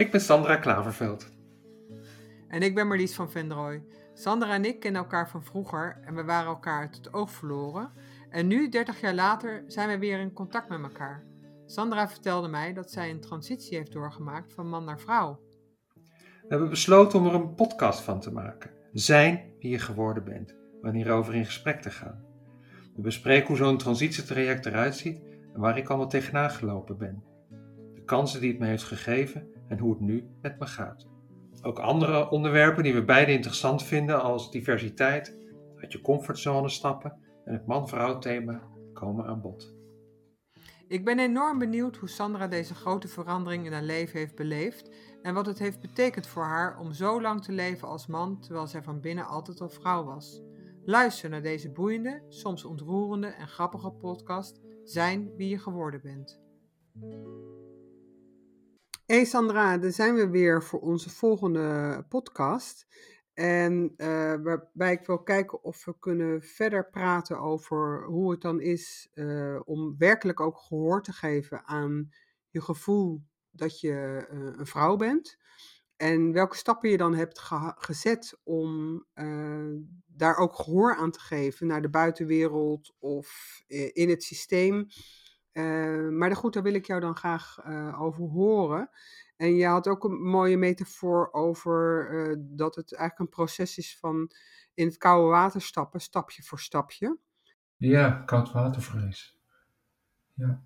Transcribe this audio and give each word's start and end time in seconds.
Ik 0.00 0.10
ben 0.10 0.20
Sandra 0.20 0.56
Klaverveld. 0.56 1.28
En 2.48 2.62
ik 2.62 2.74
ben 2.74 2.86
Marlies 2.86 3.14
van 3.14 3.30
Vendrooy. 3.30 3.82
Sandra 4.14 4.54
en 4.54 4.64
ik 4.64 4.80
kennen 4.80 5.00
elkaar 5.00 5.28
van 5.28 5.44
vroeger 5.44 5.98
en 6.04 6.14
we 6.14 6.24
waren 6.24 6.48
elkaar 6.48 6.80
uit 6.80 6.96
het 6.96 7.12
oog 7.12 7.30
verloren. 7.30 7.90
En 8.30 8.46
nu, 8.46 8.68
30 8.68 9.00
jaar 9.00 9.14
later, 9.14 9.64
zijn 9.66 9.88
we 9.88 9.98
weer 9.98 10.20
in 10.20 10.32
contact 10.32 10.68
met 10.68 10.82
elkaar. 10.82 11.24
Sandra 11.66 12.08
vertelde 12.08 12.48
mij 12.48 12.72
dat 12.72 12.90
zij 12.90 13.10
een 13.10 13.20
transitie 13.20 13.76
heeft 13.76 13.92
doorgemaakt 13.92 14.52
van 14.52 14.68
man 14.68 14.84
naar 14.84 15.00
vrouw. 15.00 15.40
We 15.94 16.46
hebben 16.48 16.68
besloten 16.68 17.18
om 17.18 17.26
er 17.26 17.34
een 17.34 17.54
podcast 17.54 18.00
van 18.00 18.20
te 18.20 18.32
maken. 18.32 18.70
Zijn 18.92 19.52
wie 19.58 19.70
je 19.70 19.78
geworden 19.78 20.24
bent, 20.24 20.54
wanneer 20.82 21.10
over 21.10 21.34
in 21.34 21.44
gesprek 21.44 21.82
te 21.82 21.90
gaan. 21.90 22.24
We 22.94 23.02
bespreken 23.02 23.46
hoe 23.46 23.56
zo'n 23.56 23.78
transitietraject 23.78 24.66
eruit 24.66 24.96
ziet 24.96 25.22
en 25.54 25.60
waar 25.60 25.78
ik 25.78 25.88
allemaal 25.88 26.08
tegenaan 26.08 26.50
gelopen 26.50 26.98
ben. 26.98 27.24
De 27.94 28.04
kansen 28.04 28.40
die 28.40 28.50
het 28.50 28.58
me 28.58 28.66
heeft 28.66 28.82
gegeven 28.82 29.58
en 29.70 29.78
hoe 29.78 29.90
het 29.90 30.00
nu 30.00 30.28
met 30.42 30.58
me 30.58 30.66
gaat. 30.66 31.06
Ook 31.62 31.78
andere 31.78 32.30
onderwerpen 32.30 32.82
die 32.82 32.94
we 32.94 33.04
beide 33.04 33.32
interessant 33.32 33.82
vinden, 33.82 34.22
als 34.22 34.50
diversiteit, 34.50 35.36
uit 35.76 35.92
je 35.92 36.00
comfortzone 36.00 36.68
stappen 36.68 37.18
en 37.44 37.52
het 37.52 37.66
man-vrouw 37.66 38.18
thema 38.18 38.62
komen 38.92 39.26
aan 39.26 39.40
bod. 39.40 39.74
Ik 40.88 41.04
ben 41.04 41.18
enorm 41.18 41.58
benieuwd 41.58 41.96
hoe 41.96 42.08
Sandra 42.08 42.46
deze 42.46 42.74
grote 42.74 43.08
verandering 43.08 43.66
in 43.66 43.72
haar 43.72 43.82
leven 43.82 44.18
heeft 44.18 44.34
beleefd 44.34 44.90
en 45.22 45.34
wat 45.34 45.46
het 45.46 45.58
heeft 45.58 45.80
betekend 45.80 46.26
voor 46.26 46.44
haar 46.44 46.78
om 46.78 46.92
zo 46.92 47.20
lang 47.20 47.42
te 47.42 47.52
leven 47.52 47.88
als 47.88 48.06
man 48.06 48.40
terwijl 48.40 48.66
zij 48.66 48.82
van 48.82 49.00
binnen 49.00 49.26
altijd 49.26 49.60
al 49.60 49.68
vrouw 49.68 50.04
was. 50.04 50.42
Luister 50.84 51.30
naar 51.30 51.42
deze 51.42 51.70
boeiende, 51.70 52.22
soms 52.28 52.64
ontroerende 52.64 53.26
en 53.26 53.48
grappige 53.48 53.90
podcast 53.90 54.60
Zijn 54.84 55.36
wie 55.36 55.48
je 55.48 55.58
geworden 55.58 56.00
bent. 56.02 56.40
Hey 59.10 59.24
Sandra, 59.24 59.78
daar 59.78 59.92
zijn 59.92 60.14
we 60.14 60.28
weer 60.28 60.62
voor 60.62 60.80
onze 60.80 61.10
volgende 61.10 62.04
podcast. 62.08 62.86
En 63.34 63.94
uh, 63.96 64.06
waarbij 64.42 64.92
ik 64.92 65.06
wil 65.06 65.22
kijken 65.22 65.64
of 65.64 65.84
we 65.84 65.98
kunnen 65.98 66.42
verder 66.42 66.90
praten 66.90 67.38
over 67.38 68.04
hoe 68.04 68.30
het 68.30 68.40
dan 68.40 68.60
is 68.60 69.10
uh, 69.14 69.60
om 69.64 69.94
werkelijk 69.98 70.40
ook 70.40 70.58
gehoor 70.58 71.02
te 71.02 71.12
geven 71.12 71.66
aan 71.66 72.08
je 72.50 72.60
gevoel 72.60 73.22
dat 73.50 73.80
je 73.80 74.26
uh, 74.32 74.58
een 74.58 74.66
vrouw 74.66 74.96
bent. 74.96 75.38
En 75.96 76.32
welke 76.32 76.56
stappen 76.56 76.90
je 76.90 76.96
dan 76.96 77.14
hebt 77.14 77.38
ge 77.38 77.72
gezet 77.76 78.40
om 78.42 79.06
daar 80.06 80.36
ook 80.36 80.54
gehoor 80.54 80.96
aan 80.96 81.10
te 81.10 81.20
geven 81.20 81.66
naar 81.66 81.82
de 81.82 81.90
buitenwereld 81.90 82.94
of 82.98 83.60
in 83.92 84.08
het 84.08 84.22
systeem. 84.22 84.86
Maar 86.10 86.36
goed, 86.36 86.52
daar 86.52 86.62
wil 86.62 86.74
ik 86.74 86.86
jou 86.86 87.00
dan 87.00 87.16
graag 87.16 87.58
over 87.98 88.24
horen. 88.24 88.90
En 89.40 89.54
je 89.54 89.66
had 89.66 89.88
ook 89.88 90.04
een 90.04 90.22
mooie 90.22 90.56
metafoor 90.56 91.32
over 91.32 92.08
uh, 92.12 92.36
dat 92.38 92.74
het 92.74 92.94
eigenlijk 92.94 93.18
een 93.18 93.36
proces 93.36 93.78
is 93.78 93.98
van 93.98 94.30
in 94.74 94.86
het 94.86 94.96
koude 94.96 95.30
water 95.30 95.62
stappen, 95.62 96.00
stapje 96.00 96.42
voor 96.42 96.60
stapje. 96.60 97.18
Ja, 97.76 98.22
koud 98.26 98.52
watervrees. 98.52 99.38
Ja. 100.34 100.62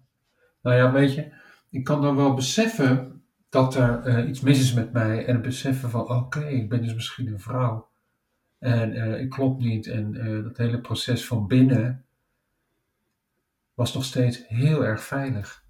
Nou 0.62 0.76
ja, 0.76 0.92
weet 0.92 1.14
je, 1.14 1.32
ik 1.70 1.84
kan 1.84 2.02
dan 2.02 2.16
wel 2.16 2.34
beseffen 2.34 3.22
dat 3.48 3.74
er 3.74 4.06
uh, 4.06 4.28
iets 4.28 4.40
mis 4.40 4.60
is 4.60 4.74
met 4.74 4.92
mij 4.92 5.26
en 5.26 5.34
het 5.34 5.42
beseffen 5.42 5.90
van 5.90 6.08
oké, 6.08 6.46
ik 6.46 6.68
ben 6.68 6.82
dus 6.82 6.94
misschien 6.94 7.26
een 7.26 7.40
vrouw. 7.40 7.88
En 8.58 8.94
uh, 8.94 9.20
ik 9.20 9.30
klopt 9.30 9.62
niet 9.62 9.86
en 9.86 10.12
dat 10.42 10.56
hele 10.56 10.80
proces 10.80 11.26
van 11.26 11.46
binnen 11.46 12.03
was 13.74 13.94
nog 13.94 14.04
steeds 14.04 14.48
heel 14.48 14.84
erg 14.84 15.04
veilig. 15.04 15.66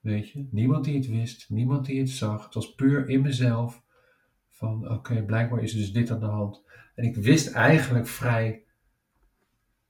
Weet 0.00 0.30
je, 0.30 0.48
niemand 0.50 0.84
die 0.84 0.96
het 0.96 1.06
wist, 1.06 1.50
niemand 1.50 1.86
die 1.86 2.00
het 2.00 2.10
zag. 2.10 2.44
Het 2.44 2.54
was 2.54 2.74
puur 2.74 3.08
in 3.08 3.20
mezelf. 3.20 3.82
Van 4.48 4.90
oké, 4.90 5.24
blijkbaar 5.24 5.62
is 5.62 5.72
dus 5.72 5.92
dit 5.92 6.10
aan 6.10 6.20
de 6.20 6.26
hand. 6.26 6.62
En 6.94 7.04
ik 7.04 7.16
wist 7.16 7.52
eigenlijk 7.52 8.06
vrij. 8.06 8.64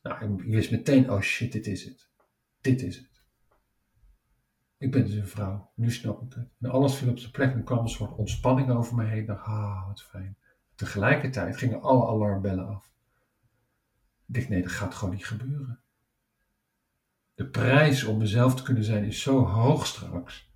Nou, 0.03 0.43
ik 0.43 0.55
wist 0.55 0.71
meteen, 0.71 1.11
oh 1.11 1.21
shit, 1.21 1.53
dit 1.53 1.67
is 1.67 1.85
het. 1.85 2.11
Dit 2.61 2.83
is 2.83 2.97
het. 2.97 3.23
Ik 4.79 4.91
ben 4.91 5.05
dus 5.05 5.15
een 5.15 5.29
vrouw. 5.29 5.71
Nu 5.75 5.91
snap 5.91 6.23
ik 6.23 6.35
het. 6.35 6.49
En 6.61 6.71
alles 6.71 6.95
viel 6.95 7.11
op 7.11 7.19
zijn 7.19 7.33
plek 7.33 7.53
en 7.53 7.65
kwam 7.65 7.79
een 7.79 7.89
soort 7.89 8.17
ontspanning 8.17 8.71
over 8.71 8.95
me 8.95 9.05
heen. 9.05 9.27
Dacht, 9.27 9.47
ah, 9.47 9.87
wat 9.87 10.03
fijn. 10.03 10.37
Tegelijkertijd 10.75 11.57
gingen 11.57 11.83
alle 11.83 12.07
alarmbellen 12.07 12.69
af. 12.69 12.93
Ik 14.27 14.35
dacht, 14.35 14.49
nee, 14.49 14.63
dat 14.63 14.73
gaat 14.73 14.95
gewoon 14.95 15.15
niet 15.15 15.27
gebeuren 15.27 15.81
de 17.39 17.47
prijs 17.47 18.05
om 18.05 18.19
mezelf 18.19 18.55
te 18.55 18.63
kunnen 18.63 18.85
zijn 18.85 19.05
is 19.05 19.23
zo 19.23 19.45
hoog 19.45 19.87
straks. 19.87 20.53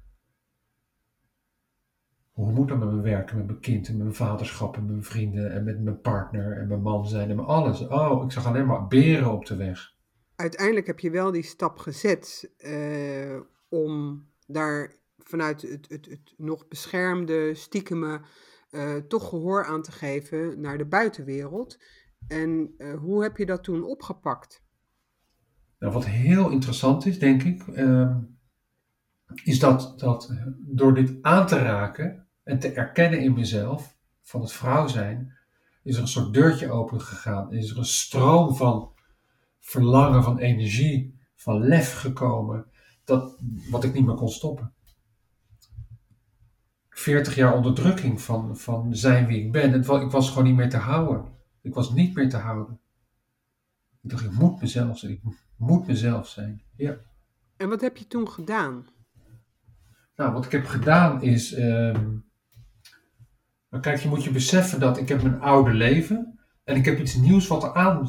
Hoe 2.33 2.53
moet 2.53 2.69
dat 2.69 2.79
met 2.79 2.89
mijn 2.89 3.03
werken, 3.03 3.37
met 3.37 3.47
mijn 3.47 3.61
kind 3.61 3.89
met 3.89 3.99
mijn 3.99 4.15
vaderschap 4.15 4.77
met 4.77 4.87
mijn 4.87 5.05
vrienden 5.05 5.53
en 5.53 5.65
met 5.65 5.81
mijn 5.81 6.01
partner 6.01 6.59
en 6.59 6.69
mijn 6.69 6.83
man 6.83 7.07
zijn 7.07 7.31
en 7.31 7.37
met 7.37 7.47
alles? 7.47 7.87
Oh, 7.89 8.25
ik 8.25 8.33
zag 8.33 8.47
alleen 8.47 8.67
maar 8.67 8.87
beren 8.87 9.33
op 9.33 9.47
de 9.47 9.57
weg. 9.57 9.95
Uiteindelijk 10.37 10.87
heb 10.87 10.99
je 11.01 11.11
wel 11.11 11.31
die 11.31 11.43
stap 11.43 11.79
gezet 11.79 12.53
uh, 12.59 13.41
om 13.69 14.25
daar 14.47 14.97
vanuit 15.19 15.63
het, 15.63 15.89
het, 15.89 16.07
het 16.07 16.35
nog 16.37 16.69
beschermde, 16.69 17.55
stiekeme, 17.55 18.21
uh, 18.71 18.97
toch 18.97 19.29
gehoor 19.29 19.65
aan 19.65 19.83
te 19.83 19.93
geven 19.93 20.61
naar 20.61 20.79
de 20.79 20.87
buitenwereld. 20.87 21.79
En 22.29 22.75
uh, 22.79 22.95
hoe 22.95 23.23
heb 23.23 23.37
je 23.37 23.47
dat 23.47 23.65
toen 23.65 23.85
opgepakt? 23.85 24.63
Nou, 25.83 25.95
wat 25.95 26.07
heel 26.07 26.51
interessant 26.51 27.07
is, 27.07 27.19
denk 27.19 27.43
ik, 27.43 27.67
uh, 27.67 28.17
is 29.45 29.59
dat, 29.59 29.95
dat 29.99 30.33
door 30.59 30.95
dit 30.95 31.23
aan 31.23 31.47
te 31.47 31.59
raken 31.59 32.27
en 32.43 32.59
te 32.59 32.73
erkennen 32.73 33.21
in 33.21 33.33
mezelf, 33.33 33.97
van 34.21 34.41
het 34.41 34.53
vrouw 34.53 34.87
zijn, 34.87 35.37
is 35.83 35.97
er 35.97 36.03
een 36.03 36.09
soort 36.09 36.35
deurtje 36.35 36.71
open 36.71 37.01
gegaan. 37.01 37.53
Is 37.53 37.71
er 37.71 37.79
een 37.79 37.85
stroom 37.85 38.55
van 38.55 38.93
verlangen, 39.61 40.23
van 40.23 40.39
energie, 40.39 41.19
van 41.35 41.61
lef 41.61 41.95
gekomen, 41.95 42.67
dat, 43.05 43.37
wat 43.71 43.85
ik 43.85 43.95
niet 43.95 44.07
meer 44.07 44.15
kon 44.15 44.29
stoppen. 44.29 44.73
40 46.89 47.35
jaar 47.35 47.55
onderdrukking 47.55 48.21
van, 48.21 48.57
van 48.57 48.95
zijn 48.95 49.27
wie 49.27 49.45
ik 49.45 49.53
ben. 49.53 49.73
Het, 49.73 49.89
ik 49.89 50.11
was 50.11 50.29
gewoon 50.29 50.45
niet 50.45 50.57
meer 50.57 50.71
te 50.71 50.77
houden. 50.77 51.25
Ik 51.63 51.75
was 51.75 51.93
niet 51.93 52.15
meer 52.15 52.29
te 52.29 52.37
houden. 52.37 52.81
Ik 54.03 54.11
dacht, 54.11 54.25
ik 54.25 54.33
moet 54.33 54.61
mezelf 54.61 54.99
zijn. 54.99 55.13
Ik 55.13 55.21
moet 55.57 55.87
mezelf 55.87 56.29
zijn. 56.29 56.63
Ja. 56.77 56.97
En 57.57 57.69
wat 57.69 57.81
heb 57.81 57.97
je 57.97 58.07
toen 58.07 58.29
gedaan? 58.29 58.87
Nou, 60.17 60.33
wat 60.33 60.45
ik 60.45 60.53
heb 60.53 60.67
gedaan 60.67 61.23
is. 61.23 61.57
Um, 61.57 62.25
kijk, 63.81 63.99
je 63.99 64.09
moet 64.09 64.25
je 64.25 64.31
beseffen 64.31 64.81
dat 64.81 64.99
ik 64.99 65.09
heb 65.09 65.23
mijn 65.23 65.41
oude 65.41 65.73
leven. 65.73 66.41
En 66.65 66.77
ik 66.77 66.85
heb 66.85 66.99
iets 66.99 67.15
nieuws 67.15 67.47
wat 67.47 67.63
er 67.63 67.75
aan 67.75 68.09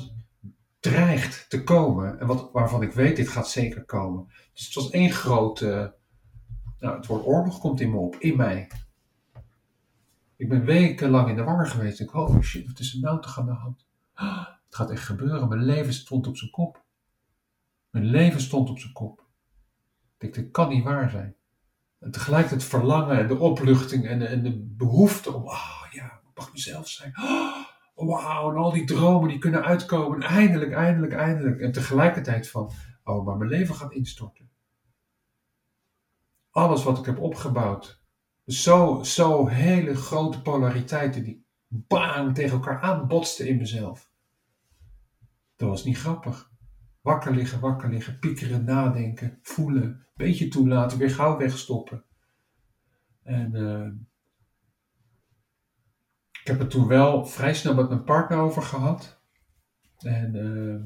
dreigt 0.80 1.50
te 1.50 1.64
komen. 1.64 2.20
En 2.20 2.28
wat, 2.28 2.50
waarvan 2.52 2.82
ik 2.82 2.92
weet, 2.92 3.16
dit 3.16 3.28
gaat 3.28 3.50
zeker 3.50 3.86
komen. 3.86 4.28
Dus 4.54 4.66
het 4.66 4.74
was 4.74 4.90
één 4.90 5.12
grote. 5.12 5.96
nou, 6.80 6.96
het 6.96 7.06
woord 7.06 7.26
oorlog 7.26 7.60
komt 7.60 7.80
in 7.80 7.92
me 7.92 7.98
op, 7.98 8.16
in 8.16 8.38
mij. 8.38 8.68
Ik 10.36 10.50
ben 10.50 10.66
wekenlang 10.66 11.30
in 11.30 11.36
de 11.36 11.44
war 11.44 11.68
geweest. 11.68 12.00
Ik, 12.00 12.14
oh 12.14 12.42
shit, 12.42 12.68
wat 12.68 12.80
is 12.80 12.94
er 12.94 13.00
nou 13.00 13.22
toch 13.22 13.40
aan 13.40 13.46
de 13.46 13.52
hand? 13.52 13.86
Het 14.74 14.82
gaat 14.82 14.92
echt 14.92 15.06
gebeuren. 15.06 15.48
Mijn 15.48 15.64
leven 15.64 15.94
stond 15.94 16.28
op 16.28 16.38
zijn 16.38 16.52
kop. 16.52 16.84
Mijn 17.90 18.06
leven 18.06 18.42
stond 18.42 18.70
op 18.70 18.80
zijn 18.80 18.94
kop. 18.94 19.20
Ik 19.20 20.20
dacht, 20.20 20.34
dit 20.34 20.52
kan 20.52 20.70
niet 20.70 20.84
waar 20.84 21.10
zijn. 21.10 21.36
En 22.00 22.12
tegelijk 22.12 22.50
het 22.50 22.64
verlangen 22.64 23.18
en 23.18 23.28
de 23.28 23.38
opluchting 23.38 24.08
en 24.08 24.44
de, 24.44 24.64
behoefte 24.78 25.34
om, 25.34 25.44
oh 25.44 25.86
ja, 25.92 26.06
ik 26.06 26.30
mag 26.36 26.52
mezelf 26.52 26.88
zijn. 26.88 27.14
Oh, 27.96 28.08
wauw, 28.08 28.52
en 28.52 28.58
al 28.58 28.72
die 28.72 28.86
dromen 28.86 29.30
die 29.30 29.38
kunnen 29.38 29.64
uitkomen. 29.64 30.22
eindelijk, 30.22 30.72
eindelijk, 30.72 31.14
eindelijk. 31.14 31.60
En 31.60 31.72
tegelijkertijd 31.72 32.50
van, 32.50 32.72
oh, 33.04 33.26
maar 33.26 33.38
mijn 33.38 33.50
leven 33.50 33.76
gaat 33.76 33.94
instorten. 33.94 34.50
Alles 36.52 36.84
wat 36.84 36.98
ik 36.98 37.06
heb 37.06 37.20
opgebouwd. 37.20 38.02
Zo, 38.46 39.04
zo 39.04 39.48
hele 39.48 39.96
grote 39.96 40.42
polariteiten 40.42 41.24
die 41.24 41.46
bang 41.68 42.36
tegen 42.36 42.58
elkaar 42.58 42.82
aanbotsten 42.82 43.48
in 43.48 43.58
mezelf. 43.58 44.12
Dat 45.64 45.72
was 45.72 45.84
niet 45.84 45.98
grappig. 45.98 46.52
Wakker 47.02 47.36
liggen, 47.36 47.60
wakker 47.60 47.90
liggen, 47.90 48.20
piekeren, 48.20 48.64
nadenken, 48.64 49.40
voelen, 49.42 50.08
beetje 50.16 50.48
toelaten, 50.48 50.98
weer 50.98 51.10
gauw 51.10 51.38
wegstoppen. 51.38 52.04
En 53.22 53.56
uh, 53.56 53.88
ik 56.42 56.48
heb 56.48 56.60
het 56.60 56.70
toen 56.70 56.88
wel 56.88 57.26
vrij 57.26 57.54
snel 57.54 57.76
met 57.76 57.90
mijn 57.90 58.04
partner 58.04 58.38
over 58.38 58.62
gehad. 58.62 59.22
En 59.98 60.36
uh, 60.36 60.84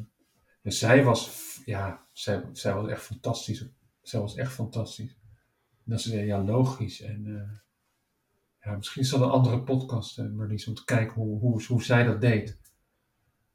zij 0.64 1.04
was, 1.04 1.56
ja, 1.66 2.08
zij, 2.12 2.50
zij 2.52 2.74
was 2.74 2.88
echt 2.88 3.02
fantastisch. 3.02 3.70
Zij 4.02 4.20
was 4.20 4.36
echt 4.36 4.52
fantastisch. 4.52 5.20
En 5.70 5.84
dan 5.86 6.00
zei 6.00 6.26
ja, 6.26 6.44
logisch. 6.44 7.02
En 7.02 7.26
uh, 7.26 7.52
ja, 8.60 8.76
misschien 8.76 9.02
is 9.02 9.10
dat 9.10 9.22
een 9.22 9.30
andere 9.30 9.64
podcast, 9.64 10.18
Marlies, 10.18 10.68
om 10.68 10.74
te 10.74 10.86
kijken 10.86 11.16
hoe, 11.16 11.40
hoe, 11.40 11.66
hoe 11.66 11.84
zij 11.84 12.04
dat 12.04 12.22
deed. 12.22 12.60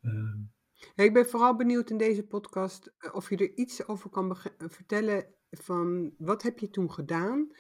Uh, 0.01 0.35
ik 0.94 1.12
ben 1.12 1.26
vooral 1.26 1.56
benieuwd 1.56 1.90
in 1.90 1.96
deze 1.99 2.26
podcast 2.26 2.93
eh, 2.99 3.14
of 3.14 3.29
je 3.29 3.37
er 3.37 3.55
iets 3.55 3.87
over 3.87 4.11
kan 4.11 4.37
vertellen 4.58 5.26
van 5.50 6.14
wat 6.19 6.43
heb 6.43 6.58
je 6.58 6.70
toen 6.70 6.93
gedaan 6.93 7.50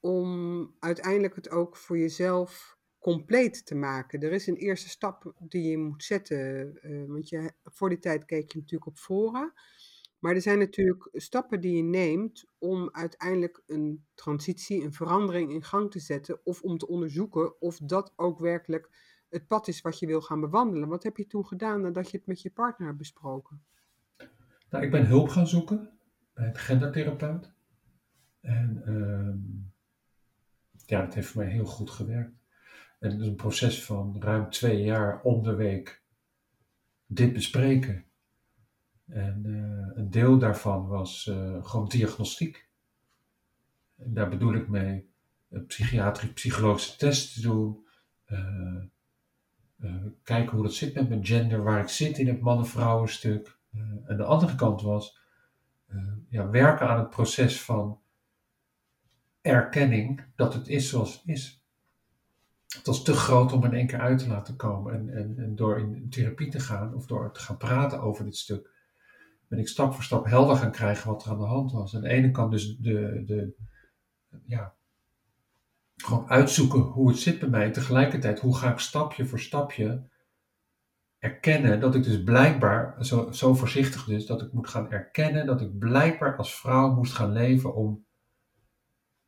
om 0.00 0.74
uiteindelijk 0.78 1.34
het 1.34 1.50
ook 1.50 1.76
voor 1.76 1.98
jezelf 1.98 2.78
compleet 2.98 3.66
te 3.66 3.74
maken. 3.74 4.20
Er 4.20 4.32
is 4.32 4.46
een 4.46 4.56
eerste 4.56 4.88
stap 4.88 5.32
die 5.38 5.70
je 5.70 5.78
moet 5.78 6.04
zetten, 6.04 6.78
uh, 6.82 7.08
want 7.08 7.28
je, 7.28 7.52
voor 7.64 7.88
die 7.88 7.98
tijd 7.98 8.24
keek 8.24 8.52
je 8.52 8.58
natuurlijk 8.58 8.90
op 8.90 8.98
fora. 8.98 9.54
Maar 10.18 10.34
er 10.34 10.40
zijn 10.40 10.58
natuurlijk 10.58 11.08
stappen 11.12 11.60
die 11.60 11.76
je 11.76 11.82
neemt 11.82 12.44
om 12.58 12.88
uiteindelijk 12.92 13.62
een 13.66 14.06
transitie, 14.14 14.82
een 14.82 14.92
verandering 14.92 15.52
in 15.52 15.62
gang 15.62 15.90
te 15.90 15.98
zetten. 15.98 16.40
Of 16.44 16.62
om 16.62 16.78
te 16.78 16.88
onderzoeken 16.88 17.60
of 17.60 17.78
dat 17.78 18.12
ook 18.16 18.38
werkelijk 18.38 18.88
het 19.28 19.46
pad 19.46 19.68
is 19.68 19.80
wat 19.80 19.98
je 19.98 20.06
wil 20.06 20.20
gaan 20.20 20.40
bewandelen. 20.40 20.88
Wat 20.88 21.02
heb 21.02 21.16
je 21.16 21.26
toen 21.26 21.46
gedaan 21.46 21.80
nadat 21.80 22.10
je 22.10 22.16
het 22.16 22.26
met 22.26 22.42
je 22.42 22.50
partner 22.50 22.96
besproken? 22.96 23.62
Nou, 24.70 24.84
ik 24.84 24.90
ben 24.90 25.06
hulp 25.06 25.28
gaan 25.28 25.48
zoeken 25.48 25.90
bij 26.34 26.46
een 26.46 26.56
gendertherapeut. 26.56 27.52
En 28.40 28.82
ehm, 28.84 29.38
ja, 30.86 31.04
dat 31.04 31.14
heeft 31.14 31.28
voor 31.28 31.42
mij 31.42 31.52
heel 31.52 31.64
goed 31.64 31.90
gewerkt. 31.90 32.36
En 32.98 33.10
het 33.10 33.20
is 33.20 33.26
een 33.26 33.34
proces 33.34 33.84
van 33.84 34.22
ruim 34.22 34.50
twee 34.50 34.82
jaar 34.82 35.22
om 35.22 35.42
de 35.42 35.54
week 35.54 36.02
dit 37.06 37.32
bespreken. 37.32 38.04
En 39.06 39.42
uh, 39.46 39.96
een 39.96 40.10
deel 40.10 40.38
daarvan 40.38 40.86
was 40.86 41.26
uh, 41.26 41.64
gewoon 41.64 41.88
diagnostiek. 41.88 42.68
En 43.96 44.14
daar 44.14 44.28
bedoel 44.28 44.54
ik 44.54 44.68
mee 44.68 45.10
een 45.48 45.66
psychiatrische, 45.66 46.32
psychologische 46.32 46.96
test 46.96 47.34
te 47.34 47.40
doen. 47.40 47.86
Kijken 50.22 50.54
hoe 50.54 50.62
dat 50.62 50.74
zit 50.74 50.94
met 50.94 51.08
mijn 51.08 51.26
gender, 51.26 51.62
waar 51.62 51.80
ik 51.80 51.88
zit 51.88 52.18
in 52.18 52.28
het 52.28 52.40
mannen-vrouwen 52.40 53.08
stuk. 53.08 53.56
en 54.06 54.16
de 54.16 54.24
andere 54.24 54.54
kant 54.54 54.82
was 54.82 55.18
ja, 56.28 56.50
werken 56.50 56.88
aan 56.88 56.98
het 56.98 57.10
proces 57.10 57.62
van 57.62 58.00
erkenning 59.40 60.24
dat 60.36 60.54
het 60.54 60.68
is 60.68 60.88
zoals 60.88 61.12
het 61.12 61.22
is. 61.26 61.62
Het 62.68 62.86
was 62.86 63.04
te 63.04 63.12
groot 63.12 63.52
om 63.52 63.64
in 63.64 63.74
één 63.74 63.86
keer 63.86 64.00
uit 64.00 64.18
te 64.18 64.28
laten 64.28 64.56
komen. 64.56 64.94
En, 64.94 65.16
en, 65.16 65.38
en 65.38 65.56
door 65.56 65.78
in 65.78 66.08
therapie 66.10 66.50
te 66.50 66.60
gaan 66.60 66.94
of 66.94 67.06
door 67.06 67.32
te 67.32 67.40
gaan 67.40 67.56
praten 67.56 68.00
over 68.00 68.24
dit 68.24 68.36
stuk, 68.36 68.70
ben 69.48 69.58
ik 69.58 69.68
stap 69.68 69.94
voor 69.94 70.04
stap 70.04 70.24
helder 70.24 70.56
gaan 70.56 70.70
krijgen 70.70 71.10
wat 71.10 71.24
er 71.24 71.30
aan 71.30 71.38
de 71.38 71.44
hand 71.44 71.72
was. 71.72 71.96
Aan 71.96 72.02
de 72.02 72.08
ene 72.08 72.30
kant 72.30 72.50
dus 72.50 72.76
de, 72.76 73.22
de 73.26 73.54
ja, 74.44 74.74
gewoon 76.04 76.28
uitzoeken 76.28 76.80
hoe 76.80 77.08
het 77.08 77.18
zit 77.18 77.38
bij 77.38 77.48
mij. 77.48 77.64
En 77.64 77.72
tegelijkertijd, 77.72 78.40
hoe 78.40 78.56
ga 78.56 78.72
ik 78.72 78.78
stapje 78.78 79.26
voor 79.26 79.40
stapje 79.40 80.08
erkennen 81.18 81.80
dat 81.80 81.94
ik 81.94 82.04
dus 82.04 82.22
blijkbaar, 82.22 83.04
zo, 83.04 83.30
zo 83.30 83.54
voorzichtig 83.54 84.04
dus, 84.04 84.26
dat 84.26 84.42
ik 84.42 84.52
moet 84.52 84.68
gaan 84.68 84.90
erkennen 84.90 85.46
dat 85.46 85.60
ik 85.60 85.78
blijkbaar 85.78 86.36
als 86.36 86.60
vrouw 86.60 86.94
moest 86.94 87.12
gaan 87.12 87.32
leven 87.32 87.74
om 87.74 88.06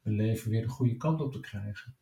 mijn 0.00 0.17
leven 0.17 0.50
weer 0.50 0.62
de 0.62 0.69
goede 0.69 0.96
kant 0.96 1.20
op 1.20 1.32
te 1.32 1.40
krijgen. 1.40 1.99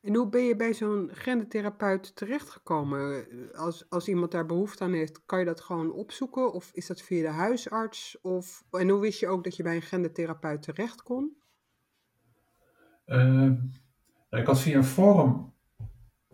En 0.00 0.14
hoe 0.14 0.28
ben 0.28 0.44
je 0.44 0.56
bij 0.56 0.74
zo'n 0.74 1.10
gendertherapeut 1.12 2.16
terechtgekomen? 2.16 3.26
Als, 3.52 3.90
als 3.90 4.08
iemand 4.08 4.32
daar 4.32 4.46
behoefte 4.46 4.84
aan 4.84 4.92
heeft, 4.92 5.24
kan 5.24 5.38
je 5.38 5.44
dat 5.44 5.60
gewoon 5.60 5.92
opzoeken? 5.92 6.52
Of 6.52 6.70
is 6.72 6.86
dat 6.86 7.02
via 7.02 7.22
de 7.22 7.34
huisarts? 7.34 8.20
Of, 8.20 8.64
en 8.70 8.88
hoe 8.88 9.00
wist 9.00 9.20
je 9.20 9.28
ook 9.28 9.44
dat 9.44 9.56
je 9.56 9.62
bij 9.62 9.76
een 9.76 9.82
gendertherapeut 9.82 10.62
terecht 10.62 11.02
kon? 11.02 11.36
Uh, 13.06 13.52
ik 14.30 14.46
had 14.46 14.60
via 14.60 14.76
een 14.76 14.84
forum 14.84 15.52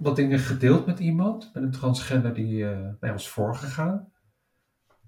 wat 0.03 0.17
dingen 0.17 0.39
gedeeld 0.39 0.87
met 0.87 0.99
iemand, 0.99 1.51
met 1.55 1.63
een 1.63 1.71
transgender 1.71 2.35
die 2.35 2.57
uh, 2.57 2.89
mij 3.01 3.13
was 3.13 3.29
voorgegaan. 3.29 4.13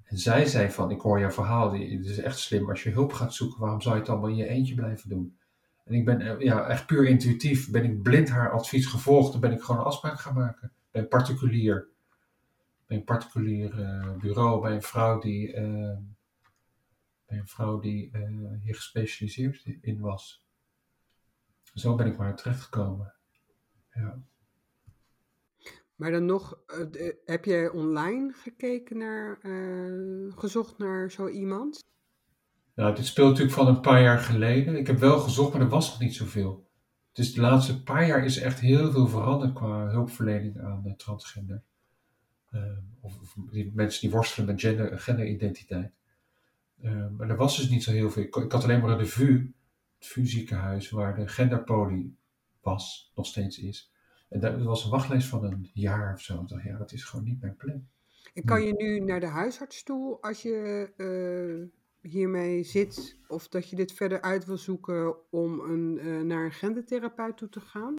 En 0.04 0.18
zij 0.18 0.46
zei 0.46 0.70
van, 0.70 0.90
ik 0.90 1.00
hoor 1.00 1.20
jouw 1.20 1.30
verhaal, 1.30 1.72
het 1.72 2.06
is 2.06 2.18
echt 2.18 2.38
slim 2.38 2.70
als 2.70 2.82
je 2.82 2.90
hulp 2.90 3.12
gaat 3.12 3.34
zoeken, 3.34 3.60
waarom 3.60 3.80
zou 3.80 3.94
je 3.94 4.00
het 4.00 4.10
allemaal 4.10 4.28
in 4.28 4.36
je 4.36 4.48
eentje 4.48 4.74
blijven 4.74 5.08
doen? 5.08 5.38
En 5.84 5.94
ik 5.94 6.04
ben 6.04 6.20
eh, 6.20 6.40
ja, 6.40 6.66
echt 6.66 6.86
puur 6.86 7.06
intuïtief, 7.06 7.70
ben 7.70 7.84
ik 7.84 8.02
blind 8.02 8.28
haar 8.28 8.50
advies 8.50 8.86
gevolgd 8.86 9.34
en 9.34 9.40
ben 9.40 9.52
ik 9.52 9.62
gewoon 9.62 9.80
een 9.80 9.86
afspraak 9.86 10.20
gaan 10.20 10.34
maken. 10.34 10.72
Bij 10.90 11.02
een 11.02 11.08
particulier, 11.08 11.88
bij 12.86 12.96
een 12.96 13.04
particulier 13.04 13.78
uh, 13.78 14.16
bureau, 14.16 14.60
bij 14.60 14.74
een 14.74 14.82
vrouw 14.82 15.18
die, 15.18 15.52
bij 17.26 17.38
een 17.38 17.48
vrouw 17.48 17.80
die 17.80 18.10
hier 18.62 18.74
gespecialiseerd 18.74 19.64
in 19.80 20.00
was. 20.00 20.43
Zo 21.74 21.94
ben 21.94 22.06
ik 22.06 22.16
maar 22.16 22.36
terechtgekomen. 22.36 23.14
Ja. 23.94 24.18
Maar 25.94 26.10
dan 26.10 26.24
nog, 26.24 26.58
heb 27.24 27.44
jij 27.44 27.68
online 27.68 28.32
gekeken 28.32 28.98
naar, 28.98 29.38
gezocht 30.36 30.78
naar 30.78 31.10
zo 31.10 31.28
iemand? 31.28 31.84
Nou, 32.74 32.94
dit 32.94 33.06
speelt 33.06 33.28
natuurlijk 33.28 33.56
van 33.56 33.66
een 33.66 33.80
paar 33.80 34.02
jaar 34.02 34.18
geleden. 34.18 34.76
Ik 34.76 34.86
heb 34.86 34.98
wel 34.98 35.18
gezocht, 35.18 35.52
maar 35.52 35.62
er 35.62 35.68
was 35.68 35.90
nog 35.90 36.00
niet 36.00 36.14
zoveel. 36.14 36.68
Dus 37.12 37.32
de 37.32 37.40
laatste 37.40 37.82
paar 37.82 38.06
jaar 38.06 38.24
is 38.24 38.38
echt 38.38 38.60
heel 38.60 38.92
veel 38.92 39.06
veranderd 39.06 39.52
qua 39.52 39.88
hulpverlening 39.88 40.60
aan 40.60 40.82
de 40.82 40.96
transgender. 40.96 41.62
Uh, 42.50 42.62
of, 43.00 43.20
of 43.20 43.36
die 43.50 43.72
mensen 43.74 44.00
die 44.00 44.10
worstelen 44.10 44.46
met 44.46 44.60
gender, 44.60 44.98
genderidentiteit. 44.98 45.92
Uh, 46.82 47.06
maar 47.16 47.30
er 47.30 47.36
was 47.36 47.56
dus 47.56 47.68
niet 47.68 47.82
zo 47.82 47.90
heel 47.90 48.10
veel. 48.10 48.22
Ik, 48.22 48.36
ik 48.36 48.52
had 48.52 48.64
alleen 48.64 48.80
maar 48.80 48.98
de 48.98 49.06
VU, 49.06 49.50
het 50.04 50.12
VU 50.12 50.26
ziekenhuis, 50.26 50.90
waar 50.90 51.14
de 51.14 51.28
genderpolie 51.28 52.18
was, 52.60 53.12
nog 53.14 53.26
steeds 53.26 53.58
is. 53.58 53.92
En 54.28 54.40
dat 54.40 54.62
was 54.62 54.84
een 54.84 54.90
wachtlijst 54.90 55.28
van 55.28 55.44
een 55.44 55.70
jaar 55.72 56.12
of 56.12 56.20
zo. 56.20 56.40
Ik 56.40 56.48
dacht, 56.48 56.62
ja, 56.62 56.78
dat 56.78 56.92
is 56.92 57.04
gewoon 57.04 57.24
niet 57.24 57.40
mijn 57.40 57.56
plek. 57.56 57.76
En 58.34 58.44
kan 58.44 58.62
je 58.62 58.72
nu 58.72 59.00
naar 59.00 59.20
de 59.20 59.26
huisarts 59.26 59.82
toe 59.82 60.20
als 60.20 60.42
je 60.42 60.88
uh, 60.96 62.10
hiermee 62.10 62.64
zit 62.64 63.18
of 63.28 63.48
dat 63.48 63.70
je 63.70 63.76
dit 63.76 63.92
verder 63.92 64.20
uit 64.20 64.44
wil 64.44 64.58
zoeken 64.58 65.30
om 65.30 65.60
een, 65.60 65.98
uh, 66.02 66.22
naar 66.22 66.44
een 66.44 66.52
gendertherapeut 66.52 67.36
toe 67.36 67.48
te 67.48 67.60
gaan? 67.60 67.94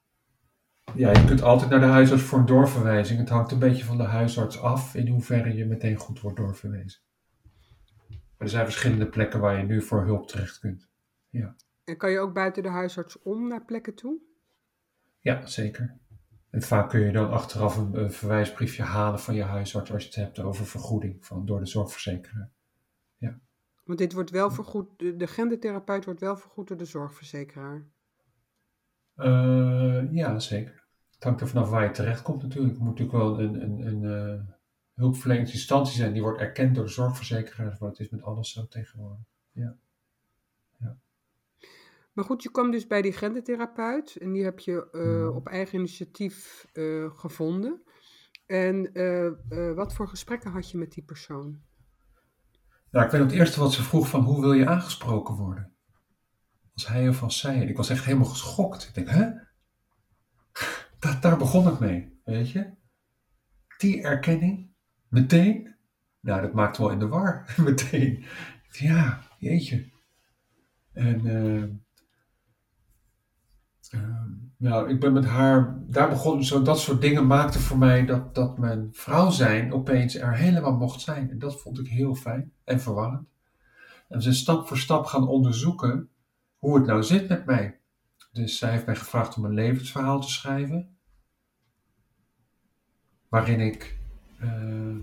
Ja, 0.96 1.12
je 1.12 1.26
kunt 1.26 1.42
altijd 1.42 1.70
naar 1.70 1.80
de 1.80 1.86
huisarts 1.86 2.24
voor 2.24 2.40
een 2.40 2.46
doorverwijzing. 2.46 3.20
Het 3.20 3.30
hangt 3.30 3.52
een 3.52 3.60
beetje 3.60 3.86
van 3.86 3.98
de 3.98 4.04
huisarts 4.04 4.60
af 4.60 4.96
in 4.96 5.08
hoeverre 5.08 5.56
je 5.56 5.66
meteen 5.66 5.96
goed 5.96 6.22
wordt 6.22 6.38
doorverwezen. 6.38 7.02
Maar 8.10 8.20
er 8.38 8.50
zijn 8.50 8.66
verschillende 8.66 9.08
plekken 9.08 9.40
waar 9.40 9.58
je 9.58 9.64
nu 9.64 9.82
voor 9.82 10.04
hulp 10.04 10.28
terecht 10.28 10.60
kunt. 10.60 10.90
Ja. 11.30 11.56
En 11.86 11.98
kan 11.98 12.12
je 12.12 12.20
ook 12.20 12.34
buiten 12.34 12.64
de 12.64 12.70
huisarts 12.70 13.22
om 13.22 13.48
naar 13.48 13.66
plekken 13.66 13.96
toe? 13.96 14.20
Ja, 15.20 15.46
zeker. 15.46 15.98
En 16.50 16.62
vaak 16.62 16.90
kun 16.90 17.00
je 17.00 17.12
dan 17.12 17.32
achteraf 17.32 17.78
een, 17.78 18.00
een 18.00 18.12
verwijsbriefje 18.12 18.84
halen 18.84 19.20
van 19.20 19.36
je 19.36 19.44
huisarts 19.44 19.92
als 19.92 20.02
je 20.02 20.08
het 20.08 20.18
hebt 20.18 20.40
over 20.40 20.66
vergoeding 20.66 21.26
van, 21.26 21.46
door 21.46 21.60
de 21.60 21.66
zorgverzekeraar. 21.66 22.52
Ja. 23.18 23.40
Want 23.84 24.00
dit 24.00 24.14
wordt 24.14 24.30
wel 24.30 24.52
vergoed, 24.52 25.00
de 25.00 25.28
gendertherapeut 25.28 26.06
wordt 26.06 26.20
wel 26.20 26.38
vergoed 26.38 26.68
door 26.68 26.78
de 26.78 26.86
zorgverzekeraar. 26.86 27.86
Uh, 29.16 30.12
ja, 30.12 30.40
zeker. 30.40 30.88
Het 31.14 31.24
hangt 31.24 31.42
er 31.42 31.48
vanaf 31.48 31.70
waar 31.70 31.84
je 31.84 31.92
terecht 31.92 32.22
komt 32.22 32.42
natuurlijk. 32.42 32.74
Het 32.74 32.82
moet 32.84 33.00
natuurlijk 33.00 33.18
wel 33.18 33.40
een, 33.40 33.62
een, 33.62 33.88
een 33.88 34.04
uh, 34.04 34.42
hulpverleningsinstantie 34.94 35.96
zijn 35.96 36.14
die 36.14 36.22
wordt 36.22 36.40
erkend 36.40 36.76
door 36.76 36.84
de 36.84 36.92
zorgverzekeraar. 36.92 37.76
Want 37.80 37.98
het 37.98 38.06
is 38.06 38.10
met 38.10 38.24
alles 38.24 38.52
zo 38.52 38.68
tegenwoordig. 38.68 39.26
Ja. 39.52 39.78
Maar 42.16 42.26
goed, 42.26 42.44
je 42.44 42.52
kwam 42.52 42.72
dus 42.72 42.88
bij 42.88 43.02
die 43.02 43.14
gendertherapeut 43.14 44.16
en 44.16 44.32
die 44.32 44.44
heb 44.44 44.60
je 44.60 44.88
uh, 44.92 45.36
op 45.36 45.48
eigen 45.48 45.78
initiatief 45.78 46.68
gevonden. 47.08 47.82
En 48.46 48.92
wat 49.76 49.94
voor 49.94 50.08
gesprekken 50.08 50.52
had 50.52 50.72
je 50.72 50.78
met 50.78 50.92
die 50.92 51.04
persoon? 51.04 51.62
Nou, 52.96 53.06
ik 53.06 53.12
weet 53.12 53.22
het 53.22 53.32
eerste 53.32 53.60
wat 53.60 53.74
ze 53.74 53.84
vroeg 53.84 54.10
van 54.10 54.22
hoe 54.22 54.42
wil 54.42 54.54
je 54.54 54.68
aangesproken 54.68 55.36
worden? 55.36 55.74
Als 56.74 56.88
hij 56.88 57.10
of 57.10 57.24
als 57.24 57.40
zij. 57.40 57.66
ik 57.66 57.78
was 57.78 57.90
echt 57.90 58.06
helemaal 58.06 58.28
geschokt. 58.28 58.88
Ik 58.88 58.94
denk, 58.94 59.10
hè? 59.10 59.30
Dat, 61.00 61.22
daar 61.22 61.38
begon 61.38 61.66
het 61.66 61.80
mee, 61.80 62.22
weet 62.24 62.52
je? 62.52 62.74
Die 63.78 64.02
erkenning, 64.02 64.72
meteen. 65.10 65.76
Nou, 66.20 66.42
dat 66.42 66.54
maakt 66.54 66.78
wel 66.78 66.90
in 66.90 67.00
de 67.00 67.08
war, 67.08 67.54
meteen. 67.58 68.26
Ja, 68.72 69.22
jeetje. 69.40 69.90
En 70.94 71.85
nou, 74.58 74.90
ik 74.90 75.00
ben 75.00 75.14
met 75.14 75.26
haar, 75.26 75.78
daar 75.88 76.10
begon 76.10 76.44
zo, 76.44 76.62
dat 76.62 76.80
soort 76.80 77.02
dingen 77.02 77.28
maakte 77.28 77.60
voor 77.60 77.78
mij 77.78 78.06
dat, 78.06 78.36
dat 78.36 78.58
mijn 78.58 78.90
vrouw 78.92 79.30
zijn 79.30 79.74
opeens 79.74 80.16
er 80.16 80.36
helemaal 80.36 80.76
mocht 80.76 81.02
zijn. 81.02 81.30
En 81.30 81.40
dat 81.40 81.62
vond 81.62 81.80
ik 81.80 81.88
heel 81.88 82.16
fijn 82.16 82.52
en 82.64 82.80
verwarrend. 82.80 83.28
En 84.08 84.18
we 84.18 84.22
zijn 84.22 84.36
stap 84.36 84.68
voor 84.68 84.78
stap 84.78 85.06
gaan 85.06 85.28
onderzoeken 85.28 86.10
hoe 86.58 86.76
het 86.76 86.86
nou 86.86 87.04
zit 87.04 87.30
met 87.30 87.46
mij. 87.46 87.80
Dus 88.32 88.58
zij 88.58 88.72
heeft 88.72 88.86
mij 88.86 88.96
gevraagd 88.96 89.38
om 89.38 89.46
een 89.46 89.54
levensverhaal 89.54 90.22
te 90.22 90.30
schrijven. 90.30 90.98
Waarin 93.30 93.60
ik 93.60 93.98
uh, 94.42 94.96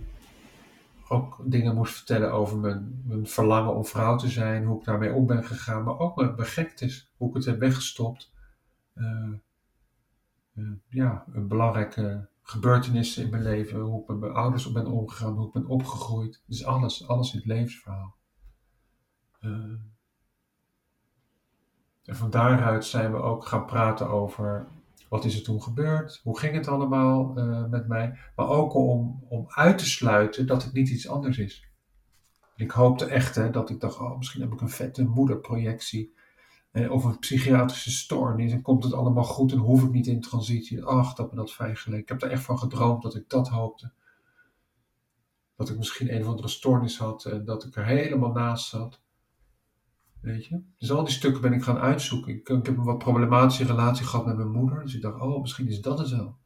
ook 1.08 1.38
dingen 1.44 1.74
moest 1.74 1.94
vertellen 1.94 2.32
over 2.32 2.58
mijn, 2.58 3.02
mijn, 3.04 3.26
verlangen 3.26 3.74
om 3.74 3.84
vrouw 3.84 4.16
te 4.16 4.28
zijn, 4.28 4.64
hoe 4.64 4.78
ik 4.78 4.84
daarmee 4.84 5.12
om 5.12 5.26
ben 5.26 5.44
gegaan, 5.44 5.82
maar 5.82 5.98
ook 5.98 6.16
mijn 6.16 6.72
is, 6.78 7.12
hoe 7.16 7.28
ik 7.28 7.34
het 7.34 7.44
heb 7.44 7.58
weggestopt. 7.58 8.31
Uh, 8.94 9.32
uh, 10.54 10.72
ja, 10.88 11.24
een 11.32 11.48
belangrijke 11.48 12.28
gebeurtenis 12.42 13.18
in 13.18 13.30
mijn 13.30 13.42
leven, 13.42 13.80
hoe 13.80 14.02
ik 14.02 14.08
met 14.08 14.18
mijn 14.18 14.32
ouders 14.32 14.72
ben 14.72 14.86
omgegaan, 14.86 15.32
hoe 15.32 15.46
ik 15.46 15.52
ben 15.52 15.66
opgegroeid. 15.66 16.42
Dus 16.46 16.64
alles, 16.64 17.08
alles 17.08 17.32
in 17.32 17.38
het 17.38 17.48
levensverhaal. 17.48 18.16
En 22.04 22.16
van 22.16 22.30
daaruit 22.30 22.84
zijn 22.84 23.12
we 23.12 23.18
ook 23.18 23.46
gaan 23.46 23.66
praten 23.66 24.08
over 24.08 24.66
wat 25.08 25.24
is 25.24 25.36
er 25.36 25.42
toen 25.42 25.62
gebeurd, 25.62 26.20
hoe 26.22 26.38
ging 26.38 26.54
het 26.54 26.68
allemaal 26.68 27.32
met 27.68 27.88
mij, 27.88 28.18
maar 28.36 28.48
ook 28.48 28.74
om, 28.74 29.24
om 29.28 29.46
uit 29.48 29.78
te 29.78 29.86
sluiten 29.86 30.46
dat 30.46 30.64
het 30.64 30.72
niet 30.72 30.88
iets 30.88 31.08
anders 31.08 31.38
is. 31.38 31.70
Ik 32.56 32.70
hoopte 32.70 33.04
echt 33.06 33.34
hè, 33.34 33.50
dat 33.50 33.70
ik 33.70 33.80
dacht, 33.80 33.98
oh, 33.98 34.16
misschien 34.16 34.40
heb 34.40 34.52
ik 34.52 34.60
een 34.60 34.68
vette 34.68 35.04
moederprojectie 35.04 36.14
eh, 36.14 36.21
of 36.72 37.04
een 37.04 37.18
psychiatrische 37.18 37.90
stoornis 37.90 38.52
en 38.52 38.62
komt 38.62 38.84
het 38.84 38.92
allemaal 38.92 39.24
goed 39.24 39.52
en 39.52 39.58
hoef 39.58 39.82
ik 39.82 39.90
niet 39.90 40.06
in 40.06 40.20
transitie. 40.20 40.84
Ach, 40.84 41.14
dat 41.14 41.30
me 41.30 41.36
dat 41.36 41.50
geleken. 41.50 41.94
Ik 41.94 42.08
heb 42.08 42.22
er 42.22 42.30
echt 42.30 42.44
van 42.44 42.58
gedroomd 42.58 43.02
dat 43.02 43.14
ik 43.14 43.28
dat 43.28 43.48
hoopte. 43.48 43.92
Dat 45.56 45.70
ik 45.70 45.76
misschien 45.76 46.14
een 46.14 46.20
of 46.20 46.26
andere 46.26 46.48
stoornis 46.48 46.98
had 46.98 47.24
en 47.24 47.44
dat 47.44 47.64
ik 47.64 47.76
er 47.76 47.86
helemaal 47.86 48.32
naast 48.32 48.68
zat. 48.68 49.00
Weet 50.20 50.46
je? 50.46 50.62
Dus 50.78 50.90
al 50.90 51.04
die 51.04 51.14
stukken 51.14 51.42
ben 51.42 51.52
ik 51.52 51.62
gaan 51.62 51.78
uitzoeken. 51.78 52.32
Ik, 52.32 52.48
ik 52.48 52.66
heb 52.66 52.76
een 52.76 52.84
wat 52.84 52.98
problematische 52.98 53.64
relatie 53.64 54.06
gehad 54.06 54.26
met 54.26 54.36
mijn 54.36 54.50
moeder. 54.50 54.82
Dus 54.82 54.94
ik 54.94 55.02
dacht, 55.02 55.20
oh, 55.20 55.40
misschien 55.40 55.68
is 55.68 55.80
dat 55.80 55.98
het 55.98 56.10
wel. 56.10 56.36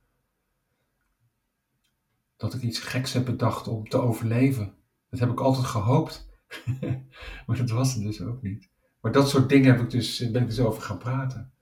Dat 2.37 2.54
ik 2.54 2.62
iets 2.62 2.78
geks 2.78 3.12
heb 3.12 3.25
bedacht 3.25 3.68
om 3.68 3.88
te 3.88 4.00
overleven. 4.00 4.75
Dat 5.11 5.21
heb 5.21 5.30
ik 5.30 5.40
altijd 5.40 5.66
gehoopt. 5.66 6.28
maar 7.47 7.56
dat 7.56 7.71
was 7.71 7.95
het 7.95 8.02
dus 8.02 8.21
ook 8.21 8.42
niet. 8.42 8.68
Maar 9.06 9.14
dat 9.14 9.28
soort 9.28 9.48
dingen 9.48 9.72
heb 9.72 9.82
ik 9.82 9.90
dus, 9.90 10.30
ben 10.30 10.42
ik 10.42 10.48
dus 10.48 10.60
over 10.60 10.82
gaan 10.82 10.98
praten. 10.98 11.52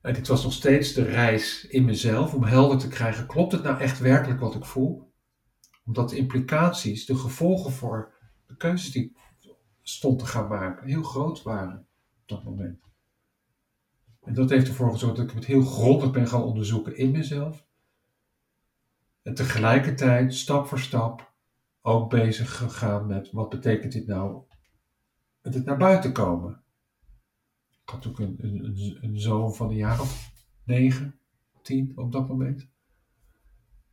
En 0.00 0.14
dit 0.14 0.28
was 0.28 0.42
nog 0.42 0.52
steeds 0.52 0.92
de 0.92 1.02
reis 1.02 1.66
in 1.66 1.84
mezelf 1.84 2.34
om 2.34 2.42
helder 2.42 2.78
te 2.78 2.88
krijgen: 2.88 3.26
klopt 3.26 3.52
het 3.52 3.62
nou 3.62 3.80
echt 3.80 3.98
werkelijk 3.98 4.40
wat 4.40 4.54
ik 4.54 4.64
voel? 4.64 5.12
Omdat 5.84 6.08
de 6.08 6.16
implicaties, 6.16 7.06
de 7.06 7.16
gevolgen 7.16 7.72
voor 7.72 8.14
de 8.46 8.56
keuzes 8.56 8.90
die 8.90 9.04
ik 9.04 9.16
stond 9.82 10.18
te 10.18 10.26
gaan 10.26 10.48
maken, 10.48 10.86
heel 10.86 11.02
groot 11.02 11.42
waren 11.42 11.86
op 12.20 12.28
dat 12.28 12.44
moment. 12.44 12.80
En 14.22 14.34
dat 14.34 14.50
heeft 14.50 14.68
ervoor 14.68 14.92
gezorgd 14.92 15.16
dat 15.16 15.28
ik 15.28 15.34
het 15.34 15.44
heel 15.44 15.64
grondig 15.64 16.10
ben 16.10 16.28
gaan 16.28 16.42
onderzoeken 16.42 16.96
in 16.96 17.10
mezelf. 17.10 17.66
En 19.22 19.34
tegelijkertijd, 19.34 20.34
stap 20.34 20.66
voor 20.66 20.80
stap, 20.80 21.32
ook 21.82 22.10
bezig 22.10 22.56
gegaan 22.56 23.06
met 23.06 23.32
wat 23.32 23.48
betekent 23.48 23.92
dit 23.92 24.06
nou 24.06 24.46
met 25.42 25.54
het 25.54 25.64
naar 25.64 25.76
buiten 25.76 26.12
komen. 26.12 26.62
Ik 27.82 27.88
had 27.88 28.06
ook 28.06 28.18
een, 28.18 28.36
een, 28.40 28.98
een 29.00 29.20
zoon 29.20 29.54
van 29.54 29.68
een 29.68 29.76
jaar 29.76 30.00
of 30.00 30.32
negen, 30.64 31.20
tien 31.62 31.92
op 31.96 32.12
dat 32.12 32.28
moment. 32.28 32.68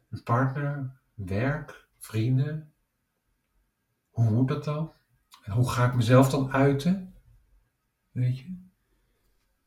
Een 0.09 0.23
partner, 0.23 1.01
werk, 1.13 1.89
vrienden. 1.97 2.73
Hoe 4.09 4.31
moet 4.31 4.47
dat 4.47 4.63
dan? 4.63 4.93
En 5.43 5.51
hoe 5.51 5.69
ga 5.69 5.87
ik 5.87 5.95
mezelf 5.95 6.29
dan 6.29 6.51
uiten? 6.51 7.15
Weet 8.11 8.39
je? 8.39 8.63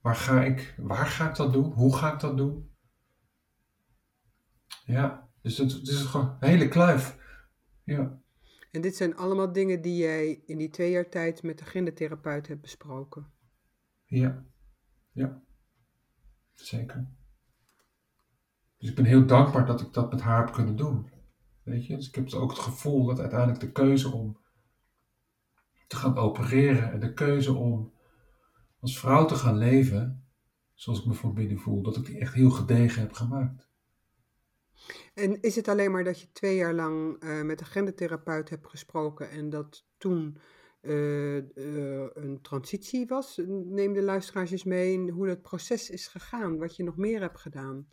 Waar 0.00 0.16
ga 0.16 0.44
ik, 0.44 0.74
waar 0.78 1.06
ga 1.06 1.28
ik 1.28 1.36
dat 1.36 1.52
doen? 1.52 1.72
Hoe 1.72 1.96
ga 1.96 2.12
ik 2.12 2.20
dat 2.20 2.36
doen? 2.36 2.70
Ja, 4.84 5.28
dus 5.40 5.58
het, 5.58 5.72
het 5.72 5.88
is 5.88 6.02
gewoon 6.02 6.36
een 6.40 6.48
hele 6.48 6.68
kluif. 6.68 7.18
Ja. 7.84 8.20
En 8.78 8.84
dit 8.84 8.96
zijn 8.96 9.16
allemaal 9.16 9.52
dingen 9.52 9.82
die 9.82 9.96
jij 9.96 10.42
in 10.46 10.58
die 10.58 10.70
twee 10.70 10.90
jaar 10.90 11.08
tijd 11.08 11.42
met 11.42 11.58
de 11.58 11.64
gendertherapeut 11.64 12.48
hebt 12.48 12.60
besproken. 12.60 13.26
Ja, 14.04 14.44
ja, 15.12 15.42
zeker. 16.54 17.08
Dus 18.76 18.88
ik 18.88 18.94
ben 18.94 19.04
heel 19.04 19.26
dankbaar 19.26 19.66
dat 19.66 19.80
ik 19.80 19.92
dat 19.92 20.10
met 20.10 20.20
haar 20.20 20.44
heb 20.44 20.54
kunnen 20.54 20.76
doen. 20.76 21.10
Weet 21.62 21.86
je, 21.86 21.96
dus 21.96 22.08
ik 22.08 22.14
heb 22.14 22.32
ook 22.32 22.50
het 22.50 22.58
gevoel 22.58 23.04
dat 23.06 23.20
uiteindelijk 23.20 23.60
de 23.60 23.72
keuze 23.72 24.12
om 24.12 24.38
te 25.86 25.96
gaan 25.96 26.16
opereren 26.16 26.92
en 26.92 27.00
de 27.00 27.12
keuze 27.12 27.52
om 27.52 27.92
als 28.80 28.98
vrouw 28.98 29.24
te 29.24 29.34
gaan 29.34 29.56
leven, 29.56 30.28
zoals 30.74 31.00
ik 31.00 31.06
me 31.06 31.14
van 31.14 31.34
binnen 31.34 31.58
voel, 31.58 31.82
dat 31.82 31.96
ik 31.96 32.06
die 32.06 32.18
echt 32.18 32.34
heel 32.34 32.50
gedegen 32.50 33.00
heb 33.00 33.12
gemaakt. 33.12 33.67
En 35.14 35.40
is 35.40 35.56
het 35.56 35.68
alleen 35.68 35.90
maar 35.90 36.04
dat 36.04 36.20
je 36.20 36.32
twee 36.32 36.56
jaar 36.56 36.74
lang 36.74 37.24
uh, 37.24 37.42
met 37.42 37.60
een 37.60 37.66
gendertherapeut 37.66 38.50
hebt 38.50 38.68
gesproken 38.68 39.30
en 39.30 39.50
dat 39.50 39.84
toen 39.98 40.38
uh, 40.82 41.36
uh, 41.36 42.06
een 42.12 42.38
transitie 42.42 43.06
was? 43.06 43.40
Neem 43.64 43.92
de 43.92 44.02
luisteraars 44.02 44.50
eens 44.50 44.64
mee 44.64 44.92
in 44.92 45.08
hoe 45.08 45.26
dat 45.26 45.42
proces 45.42 45.90
is 45.90 46.06
gegaan, 46.06 46.58
wat 46.58 46.76
je 46.76 46.84
nog 46.84 46.96
meer 46.96 47.20
hebt 47.20 47.40
gedaan. 47.40 47.86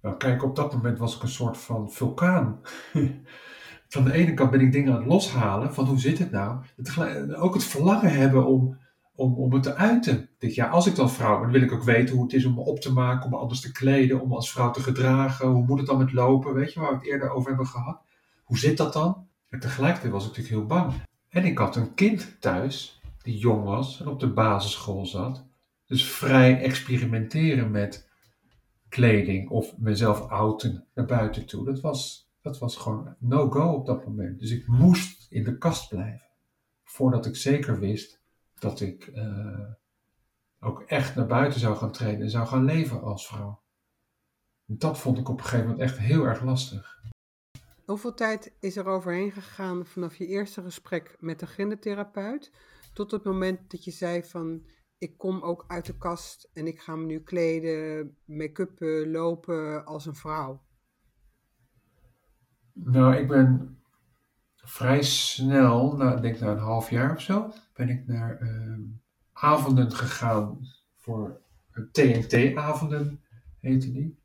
Nou, 0.00 0.16
kijk, 0.16 0.42
op 0.42 0.56
dat 0.56 0.72
moment 0.72 0.98
was 0.98 1.16
ik 1.16 1.22
een 1.22 1.28
soort 1.28 1.56
van 1.56 1.92
vulkaan. 1.92 2.60
van 3.88 4.04
de 4.04 4.12
ene 4.12 4.34
kant 4.34 4.50
ben 4.50 4.60
ik 4.60 4.72
dingen 4.72 4.92
aan 4.92 4.98
het 4.98 5.08
loshalen, 5.08 5.74
van 5.74 5.84
hoe 5.84 5.98
zit 5.98 6.18
het 6.18 6.30
nou? 6.30 6.64
Het, 6.76 7.34
ook 7.34 7.54
het 7.54 7.64
verlangen 7.64 8.12
hebben 8.12 8.46
om 8.46 8.78
om, 9.18 9.34
om 9.34 9.52
het 9.52 9.62
te 9.62 9.74
uiten. 9.74 10.28
Dit 10.38 10.54
jaar, 10.54 10.68
als 10.68 10.86
ik 10.86 10.96
dan 10.96 11.10
vrouw 11.10 11.40
ben, 11.40 11.50
wil 11.50 11.62
ik 11.62 11.72
ook 11.72 11.82
weten 11.82 12.14
hoe 12.14 12.24
het 12.24 12.32
is 12.32 12.44
om 12.44 12.54
me 12.54 12.60
op 12.60 12.80
te 12.80 12.92
maken, 12.92 13.24
om 13.24 13.30
me 13.30 13.36
anders 13.36 13.60
te 13.60 13.72
kleden, 13.72 14.20
om 14.20 14.28
me 14.28 14.34
als 14.34 14.52
vrouw 14.52 14.70
te 14.70 14.80
gedragen. 14.80 15.48
Hoe 15.48 15.64
moet 15.64 15.78
het 15.78 15.86
dan 15.86 15.98
met 15.98 16.12
lopen? 16.12 16.54
Weet 16.54 16.72
je 16.72 16.80
waar 16.80 16.90
we 16.90 16.96
het 16.96 17.06
eerder 17.06 17.30
over 17.30 17.48
hebben 17.48 17.66
gehad? 17.66 18.00
Hoe 18.44 18.58
zit 18.58 18.76
dat 18.76 18.92
dan? 18.92 19.26
En 19.48 19.60
tegelijkertijd 19.60 20.12
was 20.12 20.22
ik 20.22 20.28
natuurlijk 20.28 20.56
heel 20.56 20.66
bang. 20.66 20.92
En 21.28 21.44
ik 21.44 21.58
had 21.58 21.76
een 21.76 21.94
kind 21.94 22.36
thuis, 22.40 23.00
die 23.22 23.38
jong 23.38 23.64
was 23.64 24.00
en 24.00 24.08
op 24.08 24.20
de 24.20 24.32
basisschool 24.32 25.06
zat. 25.06 25.44
Dus 25.86 26.04
vrij 26.04 26.62
experimenteren 26.62 27.70
met 27.70 28.08
kleding 28.88 29.50
of 29.50 29.78
mezelf 29.78 30.28
outen 30.28 30.86
naar 30.94 31.06
buiten 31.06 31.46
toe. 31.46 31.64
Dat 31.64 31.80
was, 31.80 32.30
dat 32.42 32.58
was 32.58 32.76
gewoon 32.76 33.14
no-go 33.18 33.72
op 33.72 33.86
dat 33.86 34.06
moment. 34.06 34.38
Dus 34.38 34.50
ik 34.50 34.66
moest 34.66 35.26
in 35.30 35.44
de 35.44 35.58
kast 35.58 35.88
blijven. 35.88 36.26
Voordat 36.84 37.26
ik 37.26 37.36
zeker 37.36 37.78
wist 37.78 38.17
dat 38.60 38.80
ik 38.80 39.06
uh, 39.06 39.70
ook 40.60 40.82
echt 40.82 41.14
naar 41.14 41.26
buiten 41.26 41.60
zou 41.60 41.76
gaan 41.76 41.92
treden 41.92 42.20
en 42.20 42.30
zou 42.30 42.46
gaan 42.46 42.64
leven 42.64 43.02
als 43.02 43.26
vrouw. 43.26 43.62
Dat 44.64 44.98
vond 44.98 45.18
ik 45.18 45.28
op 45.28 45.38
een 45.38 45.44
gegeven 45.44 45.66
moment 45.66 45.82
echt 45.82 45.98
heel 45.98 46.24
erg 46.24 46.42
lastig. 46.42 47.02
Hoeveel 47.84 48.14
tijd 48.14 48.52
is 48.60 48.76
er 48.76 48.86
overheen 48.86 49.32
gegaan 49.32 49.86
vanaf 49.86 50.16
je 50.16 50.26
eerste 50.26 50.62
gesprek 50.62 51.16
met 51.18 51.38
de 51.38 51.46
gendertherapeut 51.46 52.52
tot 52.92 53.10
het 53.10 53.24
moment 53.24 53.70
dat 53.70 53.84
je 53.84 53.90
zei 53.90 54.24
van 54.24 54.66
ik 54.98 55.18
kom 55.18 55.42
ook 55.42 55.64
uit 55.68 55.86
de 55.86 55.98
kast 55.98 56.50
en 56.52 56.66
ik 56.66 56.80
ga 56.80 56.96
me 56.96 57.04
nu 57.04 57.20
kleden, 57.20 58.16
make-up 58.24 58.78
lopen 59.06 59.84
als 59.84 60.06
een 60.06 60.14
vrouw? 60.14 60.62
Nou, 62.72 63.16
ik 63.16 63.28
ben 63.28 63.77
vrij 64.68 65.02
snel, 65.02 65.96
nou, 65.96 66.16
ik 66.16 66.22
denk 66.22 66.40
na 66.40 66.50
een 66.50 66.58
half 66.58 66.90
jaar 66.90 67.14
of 67.14 67.20
zo, 67.20 67.52
ben 67.74 67.88
ik 67.88 68.06
naar 68.06 68.38
uh, 68.42 68.78
avonden 69.32 69.92
gegaan 69.92 70.58
voor 70.96 71.40
TNT-avonden, 71.92 73.20
heette 73.60 73.92
die. 73.92 74.18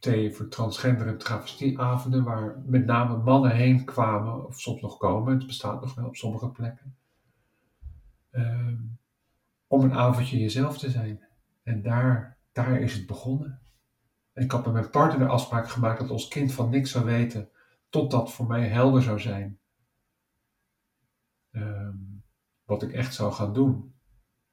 T 0.00 0.36
voor 0.36 0.48
transgender 0.48 1.06
en 1.06 1.18
travestieavonden, 1.18 2.24
waar 2.24 2.62
met 2.66 2.86
name 2.86 3.16
mannen 3.16 3.50
heen 3.50 3.84
kwamen, 3.84 4.46
of 4.46 4.60
soms 4.60 4.80
nog 4.80 4.96
komen, 4.96 5.34
het 5.34 5.46
bestaat 5.46 5.80
nog 5.80 5.94
wel 5.94 6.06
op 6.06 6.16
sommige 6.16 6.48
plekken. 6.48 6.96
Uh, 8.32 8.78
om 9.66 9.82
een 9.82 9.94
avondje 9.94 10.38
jezelf 10.38 10.78
te 10.78 10.90
zijn. 10.90 11.24
En 11.62 11.82
daar, 11.82 12.36
daar 12.52 12.80
is 12.80 12.94
het 12.94 13.06
begonnen. 13.06 13.60
En 14.32 14.44
ik 14.44 14.50
had 14.50 14.64
met 14.64 14.74
mijn 14.74 14.90
partner 14.90 15.18
de 15.18 15.32
afspraak 15.32 15.68
gemaakt 15.68 16.00
dat 16.00 16.10
ons 16.10 16.28
kind 16.28 16.52
van 16.52 16.70
niks 16.70 16.90
zou 16.90 17.04
weten, 17.04 17.48
totdat 17.88 18.32
voor 18.32 18.46
mij 18.46 18.68
helder 18.68 19.02
zou 19.02 19.20
zijn. 19.20 19.58
Um, 21.56 22.22
wat 22.64 22.82
ik 22.82 22.92
echt 22.92 23.14
zou 23.14 23.32
gaan 23.32 23.52
doen. 23.52 23.94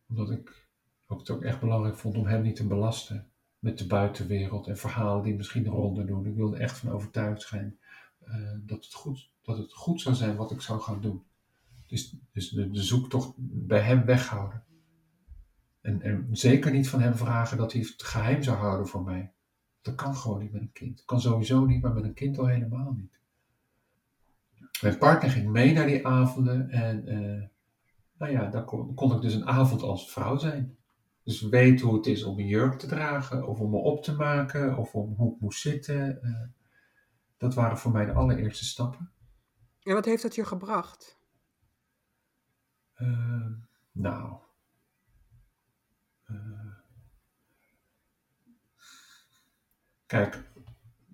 Omdat 0.10 0.32
ik 0.32 0.70
ook 1.08 1.20
het 1.20 1.30
ook 1.30 1.42
echt 1.42 1.60
belangrijk 1.60 1.98
vond 1.98 2.18
om 2.18 2.26
hem 2.26 2.42
niet 2.42 2.56
te 2.56 2.68
belasten 2.68 3.32
met 3.60 3.78
de 3.78 3.88
buitenwereld 3.88 4.68
en 4.68 4.78
verhalen 4.78 5.24
die 5.24 5.36
misschien 5.36 5.64
de 5.64 5.70
ronde 5.70 6.06
doen. 6.06 6.26
Ik 6.26 6.36
wilde 6.36 6.58
echt 6.58 6.78
van 6.78 6.92
overtuigd 6.92 7.42
zijn 7.42 7.80
uh, 8.28 8.52
dat, 8.60 8.84
het 8.84 8.94
goed, 8.94 9.30
dat 9.42 9.58
het 9.58 9.74
goed 9.74 10.02
zou 10.02 10.16
zijn 10.16 10.36
wat 10.36 10.52
ik 10.52 10.62
zou 10.62 10.82
gaan 10.82 11.02
doen. 11.02 11.24
Dus, 11.88 12.16
dus 12.32 12.50
de, 12.50 12.70
de 12.70 12.84
zoektocht 12.84 13.34
bij 13.38 13.80
hem 13.80 14.06
weghouden. 14.06 14.64
En, 15.82 16.02
en 16.02 16.28
zeker 16.32 16.72
niet 16.72 16.90
van 16.90 17.02
hem 17.02 17.16
vragen 17.16 17.58
dat 17.58 17.72
hij 17.74 17.82
het 17.82 18.04
geheim 18.04 18.44
zou 18.44 18.58
houden 18.58 18.88
voor 18.88 19.04
mij. 19.04 19.34
Dat 19.82 19.96
kan 19.96 20.16
gewoon 20.16 20.40
niet 20.40 20.52
met 20.52 20.62
een 20.62 20.72
kind. 20.72 20.98
Dat 20.98 21.06
kan 21.06 21.22
sowieso 21.22 21.66
niet, 21.66 21.82
maar 21.82 21.94
met 21.94 22.04
een 22.04 22.14
kind 22.14 22.38
al 22.38 22.46
helemaal 22.48 22.92
niet. 22.92 23.20
Mijn 24.82 24.98
partner 24.98 25.32
ging 25.32 25.50
mee 25.50 25.74
naar 25.74 25.86
die 25.86 26.08
avonden 26.08 26.70
en 26.70 27.14
uh, 27.14 27.44
nou 28.18 28.32
ja, 28.32 28.50
dan 28.50 28.66
kon, 28.66 28.94
kon, 28.94 29.16
ik 29.16 29.22
dus 29.22 29.34
een 29.34 29.48
avond 29.48 29.82
als 29.82 30.12
vrouw 30.12 30.38
zijn. 30.38 30.78
Dus 31.24 31.42
weet 31.42 31.82
hoe 31.82 31.96
het 31.96 32.06
is 32.06 32.24
om 32.24 32.40
een 32.40 32.48
jurk 32.48 32.80
te 32.80 32.88
dragen, 32.88 33.48
of 33.48 33.60
om 33.60 33.70
me 33.70 33.78
op 33.78 34.04
te 34.04 34.16
maken, 34.16 34.78
of 34.78 34.94
om 34.94 35.14
hoe 35.16 35.34
ik 35.34 35.40
moest 35.40 35.62
zitten. 35.62 36.20
Uh, 36.24 36.48
dat 37.38 37.54
waren 37.54 37.78
voor 37.78 37.92
mij 37.92 38.06
de 38.06 38.14
allereerste 38.14 38.66
stappen. 38.66 39.12
En 39.84 39.94
wat 39.94 40.06
heeft 40.06 40.24
dat 40.24 40.36
je 40.36 40.46
gebracht? 40.46 41.20
Uh, 42.98 43.52
nou. 43.92 44.38
Uh, 46.28 46.74
kijk, 50.06 50.51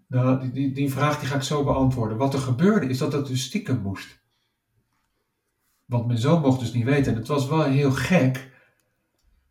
nou, 0.08 0.40
die, 0.40 0.52
die, 0.52 0.72
die 0.72 0.92
vraag 0.92 1.20
die 1.20 1.28
ga 1.28 1.36
ik 1.36 1.42
zo 1.42 1.64
beantwoorden. 1.64 2.18
Wat 2.18 2.34
er 2.34 2.40
gebeurde 2.40 2.88
is 2.88 2.98
dat 2.98 3.14
het 3.14 3.28
dus 3.28 3.44
stiekem 3.44 3.82
moest. 3.82 4.26
Want 5.86 6.08
mijn 6.08 6.20
zoon 6.20 6.42
mocht 6.42 6.60
dus 6.60 6.74
niet 6.74 6.86
weten. 6.86 7.12
En 7.12 7.18
het 7.18 7.28
was 7.28 7.48
wel 7.48 7.64
heel 7.64 7.92
gek. 7.92 8.52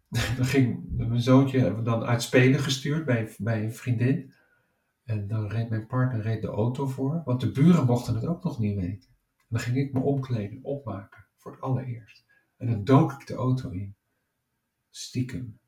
Dan 0.37 0.45
ging 0.45 0.85
mijn 0.89 1.21
zoontje 1.21 1.83
dan 1.83 2.05
uit 2.05 2.23
spelen 2.23 2.61
gestuurd 2.61 3.05
bij, 3.05 3.35
bij 3.39 3.65
een 3.65 3.75
vriendin. 3.75 4.35
En 5.05 5.27
dan 5.27 5.49
reed 5.49 5.71
mijn 5.71 5.87
partner 5.87 6.21
reed 6.21 6.43
de 6.43 6.49
auto 6.49 6.87
voor. 6.87 7.23
Want 7.25 7.41
de 7.41 7.53
buren 7.53 7.87
mochten 7.87 8.15
het 8.15 8.27
ook 8.27 8.45
nog 8.45 8.59
niet 8.59 8.77
weten. 8.77 9.11
En 9.37 9.47
dan 9.49 9.61
ging 9.61 9.77
ik 9.77 9.93
me 9.93 10.01
omkleden, 10.01 10.59
opmaken. 10.63 11.27
Voor 11.37 11.53
het 11.53 11.61
allereerst. 11.61 12.25
En 12.57 12.67
dan 12.67 12.85
dook 12.85 13.13
ik 13.13 13.27
de 13.27 13.35
auto 13.35 13.71
in. 13.71 13.97
Stiekem. 14.91 15.59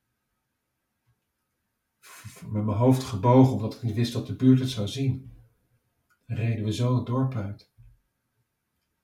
Met 2.50 2.64
mijn 2.64 2.76
hoofd 2.76 3.02
gebogen, 3.02 3.52
omdat 3.52 3.74
ik 3.74 3.82
niet 3.82 3.94
wist 3.94 4.12
dat 4.12 4.26
de 4.26 4.36
buurt 4.36 4.60
het 4.60 4.70
zou 4.70 4.88
zien. 4.88 5.32
Dan 6.26 6.36
reden 6.36 6.64
we 6.64 6.72
zo 6.72 6.96
het 6.96 7.06
dorp 7.06 7.34
uit. 7.34 7.70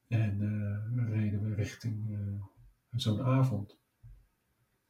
En 0.08 0.40
uh, 0.40 1.08
reden 1.08 1.42
we 1.42 1.54
richting 1.54 2.10
uh, 2.10 2.42
zo'n 2.90 3.22
avond. 3.22 3.78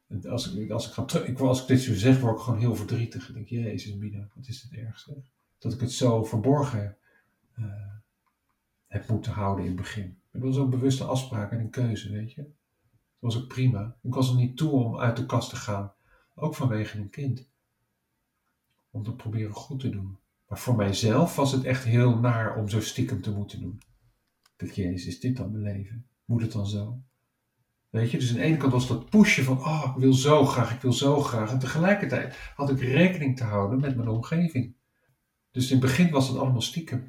En 0.07 0.29
als 0.29 0.53
ik, 0.53 0.71
als, 0.71 0.87
ik 0.87 0.93
ga 0.93 1.03
ik, 1.03 1.39
ik 1.39 1.67
dit 1.67 1.81
zo 1.81 1.93
zeg, 1.93 2.19
word 2.19 2.37
ik 2.37 2.43
gewoon 2.43 2.59
heel 2.59 2.75
verdrietig. 2.75 3.29
Ik 3.29 3.35
denk, 3.35 3.47
jezus 3.47 3.95
Mina, 3.95 4.29
wat 4.33 4.47
is 4.47 4.61
het 4.61 4.73
ergste. 4.73 5.23
Dat 5.57 5.73
ik 5.73 5.79
het 5.79 5.91
zo 5.91 6.23
verborgen 6.23 6.97
uh, 7.59 7.65
heb 8.87 9.07
moeten 9.07 9.31
houden 9.31 9.65
in 9.65 9.71
het 9.71 9.81
begin. 9.81 10.19
Het 10.31 10.41
was 10.41 10.55
zo'n 10.55 10.69
bewuste 10.69 11.03
afspraak 11.03 11.51
en 11.51 11.59
een 11.59 11.69
keuze, 11.69 12.11
weet 12.11 12.33
je. 12.33 12.41
Dat 12.41 13.33
was 13.33 13.37
ook 13.37 13.47
prima. 13.47 13.97
Ik 14.01 14.13
was 14.13 14.29
er 14.29 14.35
niet 14.35 14.57
toe 14.57 14.71
om 14.71 14.99
uit 14.99 15.17
de 15.17 15.25
kast 15.25 15.49
te 15.49 15.55
gaan. 15.55 15.93
Ook 16.35 16.55
vanwege 16.55 16.97
een 16.97 17.09
kind. 17.09 17.49
Om 18.95 19.03
dat 19.03 19.17
proberen 19.17 19.53
goed 19.53 19.79
te 19.79 19.89
doen. 19.89 20.17
Maar 20.47 20.59
voor 20.59 20.75
mijzelf 20.75 21.35
was 21.35 21.51
het 21.51 21.63
echt 21.63 21.83
heel 21.83 22.17
naar 22.17 22.55
om 22.55 22.69
zo 22.69 22.81
stiekem 22.81 23.21
te 23.21 23.31
moeten 23.31 23.59
doen. 23.59 23.81
Dacht, 24.55 24.75
jezus, 24.75 25.05
is 25.05 25.19
dit 25.19 25.37
dan 25.37 25.51
mijn 25.51 25.63
leven? 25.63 26.05
Moet 26.25 26.41
het 26.41 26.51
dan 26.51 26.67
zo? 26.67 27.01
Weet 27.89 28.11
je, 28.11 28.17
dus 28.17 28.29
aan 28.29 28.35
de 28.35 28.41
ene 28.41 28.57
kant 28.57 28.71
was 28.71 28.87
dat 28.87 29.09
pushen 29.09 29.43
van, 29.43 29.57
oh, 29.57 29.91
ik 29.95 30.01
wil 30.01 30.13
zo 30.13 30.45
graag, 30.45 30.73
ik 30.73 30.81
wil 30.81 30.93
zo 30.93 31.21
graag. 31.21 31.51
En 31.51 31.59
tegelijkertijd 31.59 32.35
had 32.55 32.69
ik 32.69 32.79
rekening 32.79 33.37
te 33.37 33.43
houden 33.43 33.79
met 33.79 33.95
mijn 33.95 34.09
omgeving. 34.09 34.75
Dus 35.51 35.71
in 35.71 35.77
het 35.77 35.85
begin 35.85 36.09
was 36.09 36.27
het 36.27 36.37
allemaal 36.37 36.61
stiekem. 36.61 36.99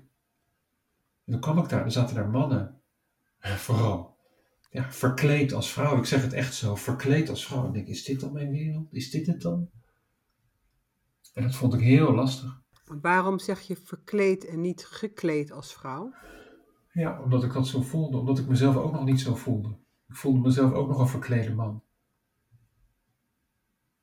En 1.25 1.33
dan 1.33 1.41
kwam 1.41 1.59
ik 1.59 1.69
daar, 1.69 1.85
er 1.85 1.93
zaten 1.93 2.15
daar 2.15 2.29
mannen, 2.29 2.81
vooral, 3.41 4.17
ja, 4.71 4.93
verkleed 4.93 5.53
als 5.53 5.73
vrouw. 5.73 5.99
Ik 5.99 6.05
zeg 6.05 6.23
het 6.23 6.33
echt 6.33 6.55
zo, 6.55 6.75
verkleed 6.75 7.29
als 7.29 7.47
vrouw. 7.47 7.63
En 7.63 7.69
ik 7.69 7.75
denk, 7.75 7.87
is 7.87 8.05
dit 8.05 8.21
dan 8.21 8.33
mijn 8.33 8.51
wereld? 8.51 8.93
Is 8.93 9.11
dit 9.11 9.27
het 9.27 9.43
dan? 9.43 9.71
En 11.37 11.43
dat 11.43 11.55
vond 11.55 11.75
ik 11.75 11.81
heel 11.81 12.13
lastig. 12.13 12.63
Waarom 13.01 13.39
zeg 13.39 13.61
je 13.61 13.77
verkleed 13.77 14.47
en 14.47 14.61
niet 14.61 14.87
gekleed 14.87 15.53
als 15.53 15.75
vrouw? 15.75 16.15
Ja, 16.93 17.23
omdat 17.23 17.45
ik 17.45 17.53
dat 17.53 17.67
zo 17.67 17.83
voelde. 17.83 18.17
Omdat 18.17 18.39
ik 18.39 18.47
mezelf 18.47 18.77
ook 18.77 18.93
nog 18.93 19.05
niet 19.05 19.21
zo 19.21 19.35
voelde. 19.35 19.79
Ik 20.09 20.17
voelde 20.17 20.41
mezelf 20.41 20.73
ook 20.73 20.89
nog 20.89 20.99
een 20.99 21.09
verklede 21.09 21.55
man. 21.55 21.83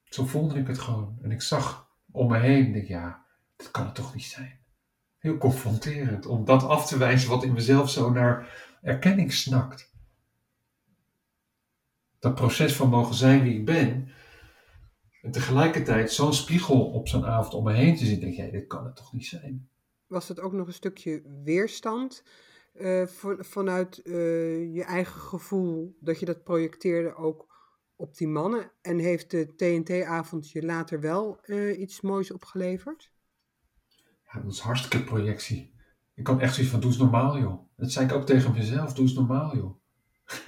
Zo 0.03 0.25
voelde 0.25 0.59
ik 0.59 0.67
het 0.67 0.79
gewoon. 0.79 1.17
En 1.21 1.31
ik 1.31 1.41
zag 1.41 1.89
om 2.11 2.27
me 2.27 2.37
heen. 2.37 2.65
En 2.65 2.75
ik, 2.75 2.87
ja, 2.87 3.25
dat 3.55 3.71
kan 3.71 3.85
het 3.85 3.95
toch 3.95 4.13
niet 4.13 4.25
zijn. 4.25 4.59
Heel 5.17 5.37
confronterend. 5.37 6.25
Om 6.25 6.45
dat 6.45 6.63
af 6.63 6.87
te 6.87 6.97
wijzen 6.97 7.29
wat 7.29 7.43
in 7.43 7.53
mezelf 7.53 7.89
zo 7.89 8.11
naar 8.11 8.65
erkenning 8.81 9.33
snakt. 9.33 9.93
Dat 12.19 12.35
proces 12.35 12.75
van 12.75 12.89
mogen 12.89 13.15
zijn 13.15 13.43
wie 13.43 13.59
ik 13.59 13.65
ben. 13.65 14.11
En 15.23 15.31
tegelijkertijd 15.31 16.11
zo'n 16.11 16.33
spiegel 16.33 16.85
op 16.85 17.07
zo'n 17.07 17.25
avond 17.25 17.53
om 17.53 17.63
me 17.63 17.73
heen 17.73 17.95
te 17.95 18.05
zien. 18.05 18.19
Denk 18.19 18.33
jij, 18.33 18.51
dit 18.51 18.67
kan 18.67 18.85
het 18.85 18.95
toch 18.95 19.13
niet 19.13 19.25
zijn. 19.25 19.69
Was 20.07 20.27
het 20.27 20.39
ook 20.39 20.53
nog 20.53 20.67
een 20.67 20.73
stukje 20.73 21.21
weerstand? 21.43 22.23
Uh, 22.73 23.05
vanuit 23.39 24.01
uh, 24.03 24.13
je 24.73 24.83
eigen 24.83 25.21
gevoel 25.21 25.97
dat 25.99 26.19
je 26.19 26.25
dat 26.25 26.43
projecteerde 26.43 27.15
ook 27.15 27.47
op 27.95 28.17
die 28.17 28.27
mannen? 28.27 28.71
En 28.81 28.97
heeft 28.97 29.31
de 29.31 29.55
TNT-avond 29.55 30.51
je 30.51 30.65
later 30.65 30.99
wel 30.99 31.39
uh, 31.45 31.79
iets 31.79 32.01
moois 32.01 32.31
opgeleverd? 32.31 33.11
Ja, 34.31 34.41
dat 34.41 34.51
is 34.51 34.59
hartstikke 34.59 35.03
projectie. 35.03 35.73
Ik 36.13 36.27
had 36.27 36.39
echt 36.39 36.53
zoiets 36.53 36.71
van, 36.71 36.81
doe 36.81 36.89
eens 36.89 36.99
normaal 36.99 37.39
joh. 37.39 37.69
Dat 37.75 37.91
zei 37.91 38.05
ik 38.05 38.13
ook 38.13 38.25
tegen 38.25 38.51
mezelf, 38.51 38.93
doe 38.93 39.03
eens 39.03 39.13
normaal 39.13 39.55
joh. 39.55 39.75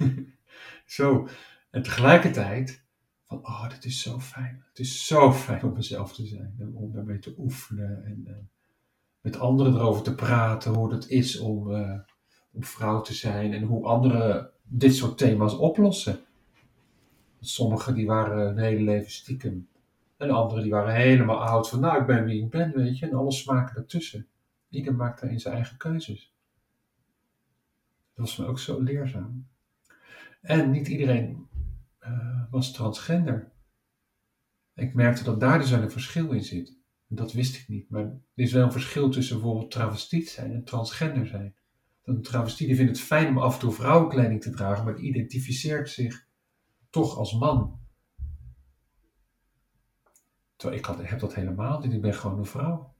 zo. 0.96 1.28
En 1.70 1.82
tegelijkertijd 1.82 2.85
van, 3.26 3.38
oh, 3.38 3.68
dit 3.68 3.84
is 3.84 4.02
zo 4.02 4.20
fijn. 4.20 4.64
Het 4.68 4.78
is 4.78 5.06
zo 5.06 5.32
fijn 5.32 5.62
om 5.62 5.72
mezelf 5.72 6.14
te 6.14 6.26
zijn. 6.26 6.72
Om 6.74 6.92
daarmee 6.92 7.18
te 7.18 7.34
oefenen 7.38 8.04
en 8.04 8.50
met 9.20 9.38
anderen 9.38 9.74
erover 9.74 10.02
te 10.02 10.14
praten. 10.14 10.74
Hoe 10.74 10.92
het 10.92 11.08
is 11.08 11.38
om 11.38 11.68
om 12.56 12.64
vrouw 12.64 13.00
te 13.00 13.14
zijn 13.14 13.52
en 13.52 13.62
hoe 13.62 13.86
anderen 13.86 14.50
dit 14.62 14.94
soort 14.94 15.18
thema's 15.18 15.54
oplossen. 15.54 16.20
Sommigen 17.40 17.94
die 17.94 18.06
waren 18.06 18.46
hun 18.46 18.58
hele 18.58 18.80
leven 18.80 19.10
stiekem. 19.10 19.68
En 20.16 20.30
anderen 20.30 20.62
die 20.62 20.72
waren 20.72 20.94
helemaal 20.94 21.44
oud 21.44 21.68
van, 21.68 21.80
nou 21.80 22.00
ik 22.00 22.06
ben 22.06 22.24
wie 22.24 22.42
ik 22.42 22.50
ben, 22.50 22.72
weet 22.74 22.98
je. 22.98 23.06
En 23.06 23.14
alles 23.14 23.38
smaken 23.38 23.76
ertussen. 23.76 24.26
Ieder 24.68 24.94
maakt 24.94 25.20
daarin 25.20 25.40
zijn 25.40 25.54
eigen 25.54 25.76
keuzes. 25.76 26.34
Dat 28.14 28.26
was 28.26 28.36
me 28.36 28.46
ook 28.46 28.58
zo 28.58 28.80
leerzaam. 28.80 29.46
En 30.40 30.70
niet 30.70 30.88
iedereen 30.88 31.46
uh, 32.08 32.42
was 32.50 32.72
transgender. 32.72 33.52
Ik 34.74 34.94
merkte 34.94 35.24
dat 35.24 35.40
daar 35.40 35.58
dus 35.58 35.70
wel 35.70 35.82
een 35.82 35.90
verschil 35.90 36.32
in 36.32 36.44
zit. 36.44 36.76
Dat 37.06 37.32
wist 37.32 37.56
ik 37.56 37.68
niet. 37.68 37.90
Maar 37.90 38.02
er 38.04 38.20
is 38.34 38.52
wel 38.52 38.64
een 38.64 38.72
verschil 38.72 39.10
tussen 39.10 39.36
bijvoorbeeld 39.36 39.70
travestiet 39.70 40.28
zijn 40.28 40.52
en 40.52 40.64
transgender 40.64 41.26
zijn. 41.26 41.54
Een 42.02 42.22
travestie 42.22 42.76
vindt 42.76 42.90
het 42.90 43.00
fijn 43.00 43.28
om 43.28 43.38
af 43.38 43.54
en 43.54 43.60
toe 43.60 43.72
vrouwenkleding 43.72 44.42
te 44.42 44.50
dragen, 44.50 44.84
maar 44.84 44.98
identificeert 44.98 45.90
zich 45.90 46.26
toch 46.90 47.16
als 47.16 47.32
man. 47.32 47.80
Terwijl 50.56 50.80
ik 50.80 50.86
had, 50.86 51.08
heb 51.08 51.20
dat 51.20 51.34
helemaal 51.34 51.80
niet, 51.80 51.92
ik 51.92 52.00
ben 52.00 52.14
gewoon 52.14 52.38
een 52.38 52.46
vrouw. 52.46 52.94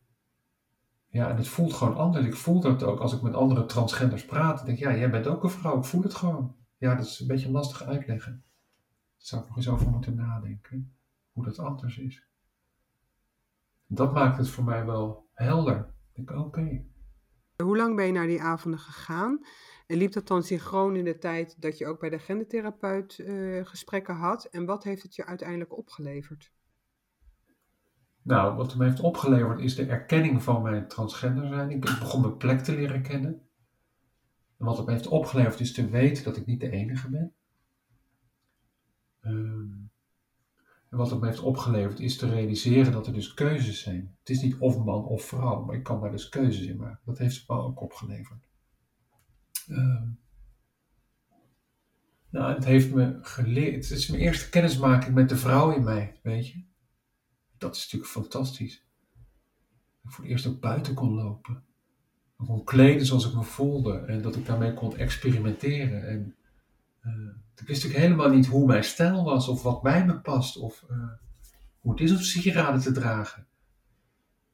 Ja, 1.08 1.30
en 1.30 1.36
het 1.36 1.48
voelt 1.48 1.72
gewoon 1.72 1.96
anders. 1.96 2.26
Ik 2.26 2.36
voel 2.36 2.60
dat 2.60 2.82
ook 2.82 3.00
als 3.00 3.12
ik 3.12 3.22
met 3.22 3.34
andere 3.34 3.64
transgenders 3.64 4.24
praat. 4.24 4.66
Denk, 4.66 4.78
ja, 4.78 4.96
jij 4.96 5.10
bent 5.10 5.26
ook 5.26 5.44
een 5.44 5.50
vrouw, 5.50 5.78
ik 5.78 5.84
voel 5.84 6.02
het 6.02 6.14
gewoon. 6.14 6.56
Ja, 6.76 6.94
dat 6.94 7.06
is 7.06 7.20
een 7.20 7.26
beetje 7.26 7.50
lastig 7.50 7.82
uitleggen. 7.82 8.44
Daar 9.16 9.26
zou 9.26 9.42
ik 9.42 9.48
nog 9.48 9.56
eens 9.56 9.68
over 9.68 9.90
moeten 9.90 10.14
nadenken, 10.14 10.96
hoe 11.32 11.44
dat 11.44 11.58
anders 11.58 11.98
is. 11.98 12.26
Dat 13.86 14.12
maakt 14.12 14.38
het 14.38 14.48
voor 14.48 14.64
mij 14.64 14.84
wel 14.84 15.28
helder. 15.32 15.94
Ik 16.12 16.26
denk, 16.26 16.40
oké. 16.40 16.84
Hoe 17.56 17.76
lang 17.76 17.96
ben 17.96 18.06
je 18.06 18.12
naar 18.12 18.26
die 18.26 18.42
avonden 18.42 18.80
gegaan? 18.80 19.40
En 19.86 19.96
liep 19.96 20.12
dat 20.12 20.26
dan 20.26 20.42
synchroon 20.42 20.96
in 20.96 21.04
de 21.04 21.18
tijd 21.18 21.62
dat 21.62 21.78
je 21.78 21.86
ook 21.86 22.00
bij 22.00 22.10
de 22.10 22.18
gendertherapeut 22.18 23.18
uh, 23.18 23.66
gesprekken 23.66 24.14
had? 24.14 24.44
En 24.44 24.64
wat 24.64 24.84
heeft 24.84 25.02
het 25.02 25.14
je 25.14 25.24
uiteindelijk 25.24 25.76
opgeleverd? 25.76 26.52
Nou, 28.22 28.56
wat 28.56 28.66
het 28.66 28.78
me 28.78 28.84
heeft 28.84 29.00
opgeleverd 29.00 29.60
is 29.60 29.74
de 29.74 29.86
erkenning 29.86 30.42
van 30.42 30.62
mijn 30.62 30.88
transgender 30.88 31.48
zijn. 31.48 31.70
Ik 31.70 31.80
begon 31.80 32.20
mijn 32.20 32.36
plek 32.36 32.60
te 32.60 32.74
leren 32.74 33.02
kennen. 33.02 33.48
En 34.58 34.64
wat 34.64 34.76
het 34.76 34.86
me 34.86 34.92
heeft 34.92 35.06
opgeleverd 35.06 35.60
is 35.60 35.72
te 35.72 35.88
weten 35.88 36.24
dat 36.24 36.36
ik 36.36 36.46
niet 36.46 36.60
de 36.60 36.70
enige 36.70 37.10
ben. 37.10 37.34
Um, 39.26 39.90
en 40.88 40.96
wat 40.96 41.10
het 41.10 41.20
me 41.20 41.26
heeft 41.26 41.40
opgeleverd 41.40 42.00
is 42.00 42.16
te 42.16 42.28
realiseren 42.28 42.92
dat 42.92 43.06
er 43.06 43.12
dus 43.12 43.34
keuzes 43.34 43.80
zijn. 43.80 44.16
Het 44.20 44.30
is 44.30 44.42
niet 44.42 44.56
of 44.58 44.78
man 44.84 45.04
of 45.04 45.24
vrouw, 45.24 45.64
maar 45.64 45.76
ik 45.76 45.82
kan 45.82 46.00
daar 46.00 46.10
dus 46.10 46.28
keuzes 46.28 46.66
in 46.66 46.76
maken. 46.76 47.00
Dat 47.04 47.18
heeft 47.18 47.36
het 47.36 47.48
me 47.48 47.54
ook 47.54 47.80
opgeleverd. 47.80 48.48
Uh, 49.68 50.02
nou, 52.30 52.54
het 52.54 52.64
heeft 52.64 52.94
me 52.94 53.18
geleerd. 53.20 53.88
Het 53.88 53.98
is 53.98 54.08
mijn 54.08 54.22
eerste 54.22 54.48
kennismaking 54.48 55.14
met 55.14 55.28
de 55.28 55.36
vrouw 55.36 55.70
in 55.70 55.84
mij, 55.84 56.18
weet 56.22 56.48
je. 56.48 56.62
Dat 57.58 57.76
is 57.76 57.82
natuurlijk 57.82 58.12
fantastisch. 58.12 58.84
Ik 60.04 60.10
voor 60.10 60.24
het 60.24 60.32
eerst 60.32 60.46
ook 60.46 60.60
buiten 60.60 60.94
kon 60.94 61.14
lopen. 61.14 61.62
Ik 62.38 62.46
kon 62.46 62.64
kleden 62.64 63.06
zoals 63.06 63.26
ik 63.28 63.34
me 63.34 63.42
voelde. 63.42 63.98
En 63.98 64.22
dat 64.22 64.36
ik 64.36 64.46
daarmee 64.46 64.74
kon 64.74 64.96
experimenteren. 64.96 66.08
En 66.08 66.34
uh, 67.02 67.34
ik 67.60 67.66
wist 67.66 67.82
natuurlijk 67.82 68.10
helemaal 68.10 68.36
niet 68.36 68.46
hoe 68.46 68.66
mijn 68.66 68.84
stijl 68.84 69.24
was, 69.24 69.48
of 69.48 69.62
wat 69.62 69.82
bij 69.82 70.06
me 70.06 70.20
past, 70.20 70.56
of 70.56 70.84
uh, 70.90 71.12
hoe 71.80 71.92
het 71.92 72.00
is 72.00 72.10
om 72.10 72.18
sieraden 72.18 72.80
te 72.80 72.92
dragen. 72.92 73.46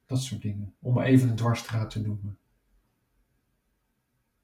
Dat 0.05 0.21
soort 0.21 0.41
dingen, 0.41 0.75
om 0.79 0.93
maar 0.93 1.05
even 1.05 1.29
een 1.29 1.35
dwarsstraat 1.35 1.89
te 1.89 2.01
noemen. 2.01 2.37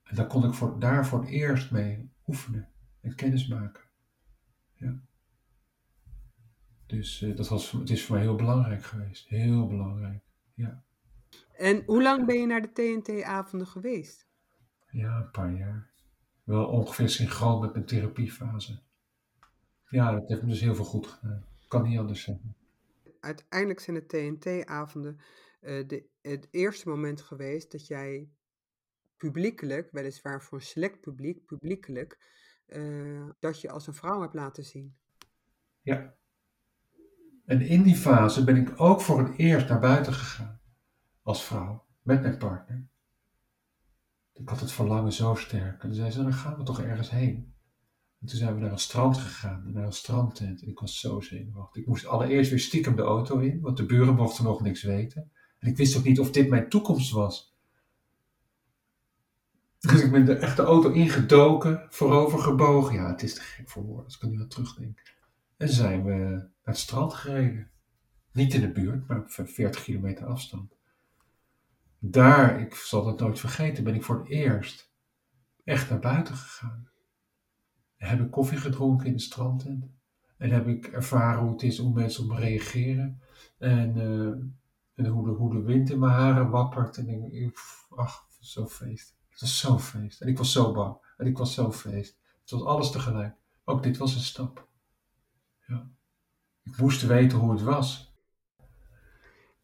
En 0.04 0.16
daar 0.16 0.28
kon 0.28 0.46
ik 0.46 0.54
voor, 0.54 0.80
daar 0.80 1.06
voor 1.06 1.20
het 1.20 1.30
eerst 1.30 1.72
mee 1.72 2.10
oefenen 2.28 2.70
en 3.02 3.16
kennis 3.16 3.48
maken. 3.48 3.84
Ja. 4.74 5.00
Dus 6.86 7.22
uh, 7.22 7.36
dat 7.36 7.48
was, 7.48 7.72
het 7.72 7.90
is 7.90 8.06
voor 8.06 8.16
mij 8.16 8.24
heel 8.24 8.36
belangrijk 8.36 8.84
geweest. 8.84 9.28
Heel 9.28 9.68
belangrijk, 9.68 10.24
ja. 10.54 10.84
En 11.58 11.84
hoe 11.86 12.02
lang 12.02 12.26
ben 12.26 12.40
je 12.40 12.46
naar 12.46 12.62
de 12.62 12.72
TNT-avonden 12.72 13.68
geweest? 13.68 14.28
Ja, 14.90 15.18
een 15.18 15.32
paar 15.32 15.54
jaar 15.54 15.90
wel 16.50 16.66
ongeveer 16.66 17.10
synchroon 17.10 17.62
met 17.62 17.74
mijn 17.74 17.86
therapiefase. 17.86 18.80
Ja, 19.90 20.12
dat 20.12 20.28
heeft 20.28 20.42
me 20.42 20.48
dus 20.48 20.60
heel 20.60 20.76
veel 20.76 20.86
goed 20.86 21.08
gedaan. 21.08 21.46
Kan 21.68 21.84
niet 21.84 22.00
anders 22.00 22.24
zeggen. 22.24 22.56
Uiteindelijk 23.20 23.80
zijn 23.80 23.96
de 23.96 24.06
TNT-avonden 24.06 25.20
uh, 25.62 25.80
eh, 25.80 26.04
het 26.22 26.48
eerste 26.52 26.90
moment 26.90 27.22
geweest 27.22 27.72
dat 27.72 27.88
jij 27.88 28.30
publiekelijk, 29.18 29.92
weliswaar 29.92 30.42
voor 30.42 30.58
een 30.58 30.64
select 30.64 31.02
publiek, 31.02 31.46
publiekelijk, 31.46 32.18
eh, 32.66 33.30
dat 33.40 33.62
je 33.62 33.70
als 33.70 33.88
een 33.88 33.94
vrouw 33.94 34.22
hebt 34.22 34.34
laten 34.34 34.64
zien. 34.64 34.96
Ja. 35.82 36.16
En 37.46 37.62
in 37.62 37.84
die 37.84 37.96
fase 37.96 38.44
ben 38.44 38.56
ik 38.56 38.82
ook 38.82 39.02
voor 39.02 39.20
het 39.20 39.38
eerst 39.38 39.70
naar 39.70 39.80
buiten 39.80 40.14
gegaan. 40.14 40.62
Als 41.22 41.46
vrouw, 41.46 41.86
met 42.02 42.22
mijn 42.22 42.38
partner. 42.38 42.89
Ik 44.40 44.50
had 44.50 44.60
het 44.60 44.72
verlangen 44.72 45.14
zo 45.14 45.36
sterk. 45.36 45.84
En 45.84 45.88
toen 45.88 45.94
zei 45.94 46.12
ze, 46.12 46.22
dan 46.22 46.34
gaan 46.34 46.58
we 46.58 46.64
toch 46.64 46.82
ergens 46.82 47.10
heen. 47.10 47.54
En 48.20 48.28
toen 48.28 48.38
zijn 48.38 48.54
we 48.56 48.60
naar 48.60 48.72
een 48.72 48.80
strand 48.80 49.18
gegaan, 49.18 49.72
naar 49.72 49.86
een 49.86 49.94
strandtent. 49.94 50.62
En 50.62 50.68
ik 50.68 50.80
was 50.80 51.00
zo 51.00 51.20
zenuwachtig. 51.20 51.82
Ik 51.82 51.88
moest 51.88 52.06
allereerst 52.06 52.50
weer 52.50 52.60
stiekem 52.60 52.96
de 52.96 53.02
auto 53.02 53.40
in, 53.40 53.62
want 53.62 53.78
de 53.78 53.86
buren 53.86 54.16
mochten 54.16 54.44
nog 54.44 54.62
niks 54.62 54.84
weten. 54.84 55.32
En 55.60 55.70
ik 55.70 55.78
wist 55.78 55.98
ook 55.98 56.04
niet 56.04 56.20
of 56.20 56.32
dit 56.32 56.50
mijn 56.50 56.70
toekomst 56.70 57.12
was. 57.12 57.58
Dus 59.80 60.02
ik 60.02 60.12
ben 60.12 60.26
de 60.26 60.36
echte 60.36 60.62
auto 60.62 60.92
ingedoken, 60.92 61.88
voorover 61.90 62.40
gebogen. 62.40 62.96
Ja, 62.96 63.08
het 63.08 63.24
is 63.24 63.34
te 63.34 63.42
gek 63.42 63.70
voor 63.70 63.84
woorden 63.84 64.06
als 64.06 64.16
ik 64.16 64.22
er 64.22 64.28
nu 64.28 64.40
aan 64.40 64.48
terugdenk. 64.48 65.16
En 65.58 65.70
zijn 65.70 66.04
we 66.04 66.14
naar 66.14 66.50
het 66.64 66.78
strand 66.78 67.14
gereden. 67.14 67.72
Niet 68.32 68.54
in 68.54 68.62
de 68.62 68.72
buurt, 68.72 69.08
maar 69.08 69.20
op 69.20 69.30
40 69.30 69.84
kilometer 69.84 70.26
afstand. 70.26 70.79
Daar, 72.00 72.60
ik 72.60 72.74
zal 72.74 73.04
dat 73.04 73.20
nooit 73.20 73.40
vergeten, 73.40 73.84
ben 73.84 73.96
ik 73.96 74.04
voor 74.04 74.20
het 74.20 74.28
eerst 74.28 74.92
echt 75.64 75.90
naar 75.90 76.00
buiten 76.00 76.36
gegaan. 76.36 76.90
Heb 77.96 78.20
ik 78.20 78.32
koffie 78.32 78.58
gedronken 78.58 79.08
in 79.08 79.14
de 79.14 79.20
strandtent. 79.20 79.86
En 80.38 80.50
heb 80.50 80.68
ik 80.68 80.88
ervaren 80.88 81.42
hoe 81.42 81.52
het 81.52 81.64
is 81.64 81.80
om 81.80 81.94
mensen 81.94 82.24
op 82.24 82.32
reageren. 82.32 83.22
En, 83.58 83.98
uh, 83.98 85.06
en 85.06 85.06
hoe, 85.06 85.26
de, 85.26 85.32
hoe 85.32 85.54
de 85.54 85.62
wind 85.62 85.90
in 85.90 86.00
mijn 86.00 86.12
haren 86.12 86.50
wappert. 86.50 86.98
En 86.98 87.34
ik, 87.34 87.60
ach, 87.90 88.28
zo 88.40 88.68
feest. 88.68 89.16
Het 89.30 89.40
was 89.40 89.60
zo 89.60 89.80
feest. 89.80 90.22
En 90.22 90.28
ik 90.28 90.38
was 90.38 90.52
zo 90.52 90.74
bang. 90.74 90.98
En 91.18 91.28
ik 91.28 91.38
was 91.38 91.54
zo 91.54 91.72
feest. 91.72 92.18
Het 92.42 92.50
was 92.50 92.64
alles 92.64 92.92
tegelijk. 92.92 93.36
Ook 93.64 93.84
dit 93.84 93.98
was 93.98 94.16
een 94.16 94.22
stap. 94.22 94.68
Ja. 95.68 95.90
Ik 96.64 96.78
moest 96.78 97.02
weten 97.02 97.38
hoe 97.38 97.52
het 97.52 97.62
was. 97.62 98.14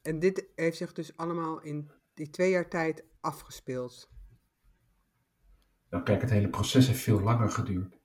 En 0.02 0.20
dit 0.20 0.46
heeft 0.56 0.78
zich 0.78 0.94
dus 0.94 1.18
allemaal 1.18 1.62
in 1.62 1.92
die 2.16 2.30
twee 2.30 2.50
jaar 2.50 2.70
tijd 2.70 3.06
afgespeeld? 3.22 4.10
Nou 5.90 6.04
kijk, 6.04 6.22
het 6.22 6.30
hele 6.30 6.50
proces 6.50 6.88
heeft 6.88 7.02
veel 7.02 7.22
langer 7.22 7.50
geduurd. 7.50 8.00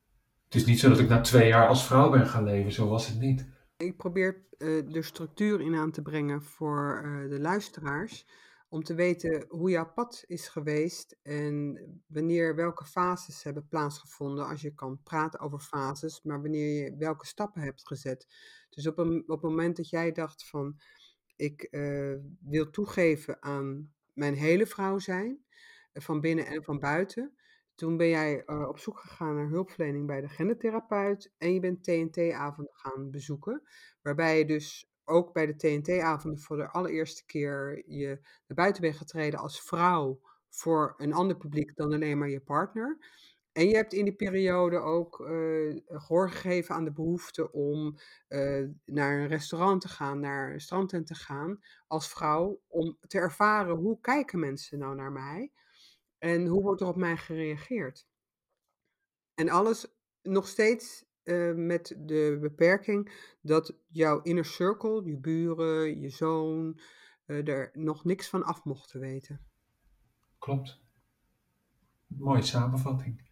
Het 0.45 0.55
is 0.55 0.65
niet 0.65 0.79
zo 0.81 0.89
dat 0.89 0.99
ik 0.99 1.09
na 1.09 1.21
twee 1.21 1.49
jaar 1.49 1.69
als 1.69 1.87
vrouw 1.87 2.11
ben 2.11 2.27
gaan 2.27 2.45
leven, 2.45 2.73
zo 2.73 2.89
was 2.89 3.07
het 3.07 3.19
niet. 3.19 3.49
Ik 3.77 3.97
probeer 3.97 4.45
uh, 4.59 4.95
er 4.97 5.05
structuur 5.05 5.61
in 5.61 5.75
aan 5.75 5.91
te 5.91 6.03
brengen 6.03 6.43
voor 6.43 7.03
uh, 7.05 7.31
de 7.31 7.41
luisteraars. 7.41 8.27
Om 8.69 8.83
te 8.83 8.95
weten 8.95 9.45
hoe 9.49 9.71
jouw 9.71 9.93
pad 9.93 10.25
is 10.27 10.49
geweest 10.49 11.19
en 11.23 11.81
wanneer 12.07 12.55
welke 12.55 12.85
fases 12.85 13.43
hebben 13.43 13.67
plaatsgevonden. 13.69 14.47
Als 14.47 14.61
je 14.61 14.75
kan 14.75 15.03
praten 15.03 15.41
over 15.41 15.59
fases, 15.59 16.23
maar 16.23 16.43
wanneer 16.43 16.85
je 16.85 16.97
welke 16.97 17.27
stappen 17.27 17.63
hebt 17.63 17.87
gezet. 17.87 18.27
Dus 18.69 18.87
op, 18.87 18.99
een, 18.99 19.23
op 19.27 19.43
het 19.43 19.51
moment 19.51 19.77
dat 19.77 19.89
jij 19.89 20.13
dacht 20.13 20.49
van 20.49 20.81
ik 21.37 21.69
uh, 21.71 22.17
wil 22.41 22.71
toegeven 22.71 23.43
aan 23.43 23.93
mijn 24.15 24.35
hele 24.35 24.67
vrouw 24.67 24.99
zijn, 24.99 25.45
van 25.93 26.21
binnen 26.21 26.47
en 26.47 26.65
van 26.65 26.79
buiten. 26.79 27.35
Toen 27.75 27.97
ben 27.97 28.09
jij 28.09 28.43
uh, 28.47 28.69
op 28.69 28.79
zoek 28.79 28.99
gegaan 28.99 29.35
naar 29.35 29.49
hulpverlening 29.49 30.07
bij 30.07 30.21
de 30.21 30.29
gendertherapeut 30.29 31.33
en 31.39 31.55
je 31.55 31.61
bent 31.61 31.85
TNT-avonden 31.85 32.75
gaan 32.75 33.11
bezoeken, 33.11 33.63
waarbij 34.03 34.39
je 34.39 34.45
dus 34.45 34.91
ook 35.05 35.33
bij 35.33 35.47
de 35.47 35.57
TNT-avonden 35.57 36.41
voor 36.41 36.57
de 36.57 36.71
allereerste 36.71 37.25
keer 37.27 37.83
je 37.87 38.09
naar 38.47 38.57
buiten 38.57 38.83
bent 38.83 38.97
getreden 38.97 39.39
als 39.41 39.63
vrouw 39.63 40.21
voor 40.49 40.95
een 40.97 41.13
ander 41.13 41.37
publiek 41.37 41.77
dan 41.77 41.93
alleen 41.93 42.19
maar 42.19 42.29
je 42.29 42.41
partner. 42.41 42.99
En 43.53 43.69
je 43.69 43.75
hebt 43.75 43.93
in 43.93 44.05
die 44.05 44.15
periode 44.15 44.79
ook 44.79 45.21
uh, 45.21 45.81
gehoor 45.87 46.31
gegeven 46.31 46.75
aan 46.75 46.85
de 46.85 46.93
behoefte 46.93 47.53
om 47.53 47.99
uh, 48.29 48.69
naar 48.85 49.21
een 49.21 49.29
restaurant 49.29 49.81
te 49.81 49.89
gaan, 49.89 50.21
naar 50.21 50.53
een 50.53 50.61
strandtent 50.61 51.07
te 51.07 51.15
gaan 51.15 51.61
als 51.87 52.09
vrouw, 52.09 52.61
om 52.67 52.97
te 53.01 53.19
ervaren 53.19 53.77
hoe 53.77 54.01
kijken 54.01 54.39
mensen 54.39 54.79
nou 54.79 54.95
naar 54.95 55.13
mij 55.13 55.53
en 56.19 56.47
hoe 56.47 56.63
wordt 56.63 56.81
er 56.81 56.87
op 56.87 56.97
mij 56.97 57.17
gereageerd. 57.17 58.07
En 59.35 59.49
alles 59.49 59.95
nog 60.23 60.49
steeds 60.49 61.05
uh, 61.25 61.55
met 61.55 61.97
de 61.99 62.39
beperking 62.41 63.13
dat 63.41 63.77
jouw 63.89 64.23
inner 64.23 64.45
circle, 64.45 65.05
je 65.05 65.19
buren, 65.19 66.01
je 66.01 66.09
zoon, 66.09 66.81
er 67.27 67.71
nog 67.73 68.05
niks 68.05 68.29
van 68.29 68.43
af 68.43 68.65
mochten 68.65 69.01
weten. 69.01 69.41
Klopt. 70.39 70.81
Mooie 72.07 72.43
samenvatting. 72.43 73.30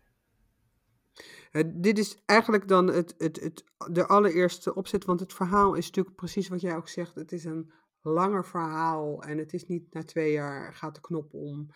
Uh, 1.52 1.62
dit 1.74 1.98
is 1.98 2.22
eigenlijk 2.24 2.68
dan 2.68 2.86
het, 2.86 3.14
het, 3.18 3.40
het, 3.40 3.64
de 3.92 4.06
allereerste 4.06 4.74
opzet, 4.74 5.04
want 5.04 5.20
het 5.20 5.32
verhaal 5.32 5.74
is 5.74 5.86
natuurlijk 5.86 6.16
precies 6.16 6.48
wat 6.48 6.60
jij 6.60 6.76
ook 6.76 6.88
zegt. 6.88 7.14
Het 7.14 7.32
is 7.32 7.44
een 7.44 7.72
langer 8.00 8.44
verhaal 8.46 9.22
en 9.22 9.38
het 9.38 9.52
is 9.52 9.66
niet 9.66 9.92
na 9.92 10.02
twee 10.02 10.32
jaar 10.32 10.74
gaat 10.74 10.94
de 10.94 11.00
knop 11.00 11.34
om 11.34 11.70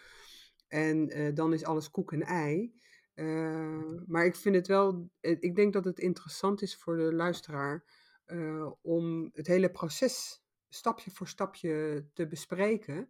en 0.69 1.19
uh, 1.19 1.35
dan 1.35 1.53
is 1.53 1.65
alles 1.65 1.91
koek 1.91 2.13
en 2.13 2.23
ei. 2.23 2.81
Uh, 3.15 4.01
maar 4.07 4.25
ik 4.25 4.37
vind 4.37 4.55
het 4.55 4.67
wel, 4.67 5.11
ik 5.21 5.55
denk 5.55 5.73
dat 5.73 5.85
het 5.85 5.99
interessant 5.99 6.63
is 6.63 6.77
voor 6.77 6.97
de 6.97 7.15
luisteraar 7.15 7.85
om 8.81 9.31
het 9.33 9.47
hele 9.47 9.71
proces 9.71 10.43
stapje 10.69 11.11
voor 11.11 11.29
stapje 11.29 12.07
te 12.13 12.27
bespreken 12.27 13.09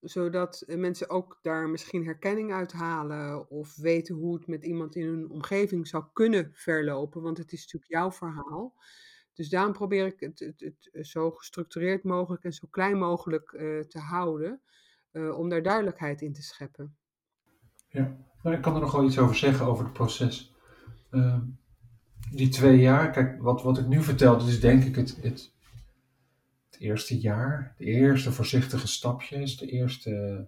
zodat 0.00 0.60
eh, 0.60 0.78
mensen 0.78 1.10
ook 1.10 1.38
daar 1.42 1.68
misschien 1.68 2.04
herkenning 2.04 2.52
uit 2.52 2.72
halen 2.72 3.50
of 3.50 3.76
weten 3.76 4.14
hoe 4.14 4.34
het 4.34 4.46
met 4.46 4.64
iemand 4.64 4.96
in 4.96 5.06
hun 5.06 5.30
omgeving 5.30 5.88
zou 5.88 6.04
kunnen 6.12 6.50
verlopen, 6.52 7.22
want 7.22 7.38
het 7.38 7.52
is 7.52 7.62
natuurlijk 7.62 7.92
jouw 7.92 8.12
verhaal. 8.12 8.74
Dus 9.34 9.48
daarom 9.48 9.72
probeer 9.72 10.06
ik 10.06 10.20
het, 10.20 10.38
het, 10.38 10.60
het 10.60 10.90
eh, 10.92 11.02
zo 11.02 11.30
gestructureerd 11.30 12.04
mogelijk 12.04 12.44
en 12.44 12.52
zo 12.52 12.66
klein 12.70 12.98
mogelijk 12.98 13.52
uh, 13.52 13.80
te 13.80 13.98
houden, 13.98 14.60
om 15.36 15.48
daar 15.48 15.62
duidelijkheid 15.62 16.22
in 16.22 16.32
te 16.32 16.42
scheppen. 16.42 16.96
Ja, 17.88 18.16
nou, 18.42 18.56
ik 18.56 18.62
kan 18.62 18.74
er 18.74 18.80
nog 18.80 18.92
wel 18.92 19.04
iets 19.04 19.18
over 19.18 19.36
zeggen 19.36 19.66
over 19.66 19.84
het 19.84 19.92
proces. 19.92 20.54
Uh, 21.10 21.38
die 22.30 22.48
twee 22.48 22.78
jaar, 22.78 23.10
kijk, 23.10 23.42
wat, 23.42 23.62
wat 23.62 23.78
ik 23.78 23.86
nu 23.86 24.02
vertel, 24.02 24.38
dat 24.38 24.48
is 24.48 24.60
denk 24.60 24.84
ik 24.84 24.96
het, 24.96 25.18
het 25.22 25.55
eerste 26.78 27.20
jaar, 27.20 27.74
de 27.78 27.84
eerste 27.84 28.32
voorzichtige 28.32 28.86
stapjes, 28.86 29.56
de 29.56 29.66
eerste 29.66 30.46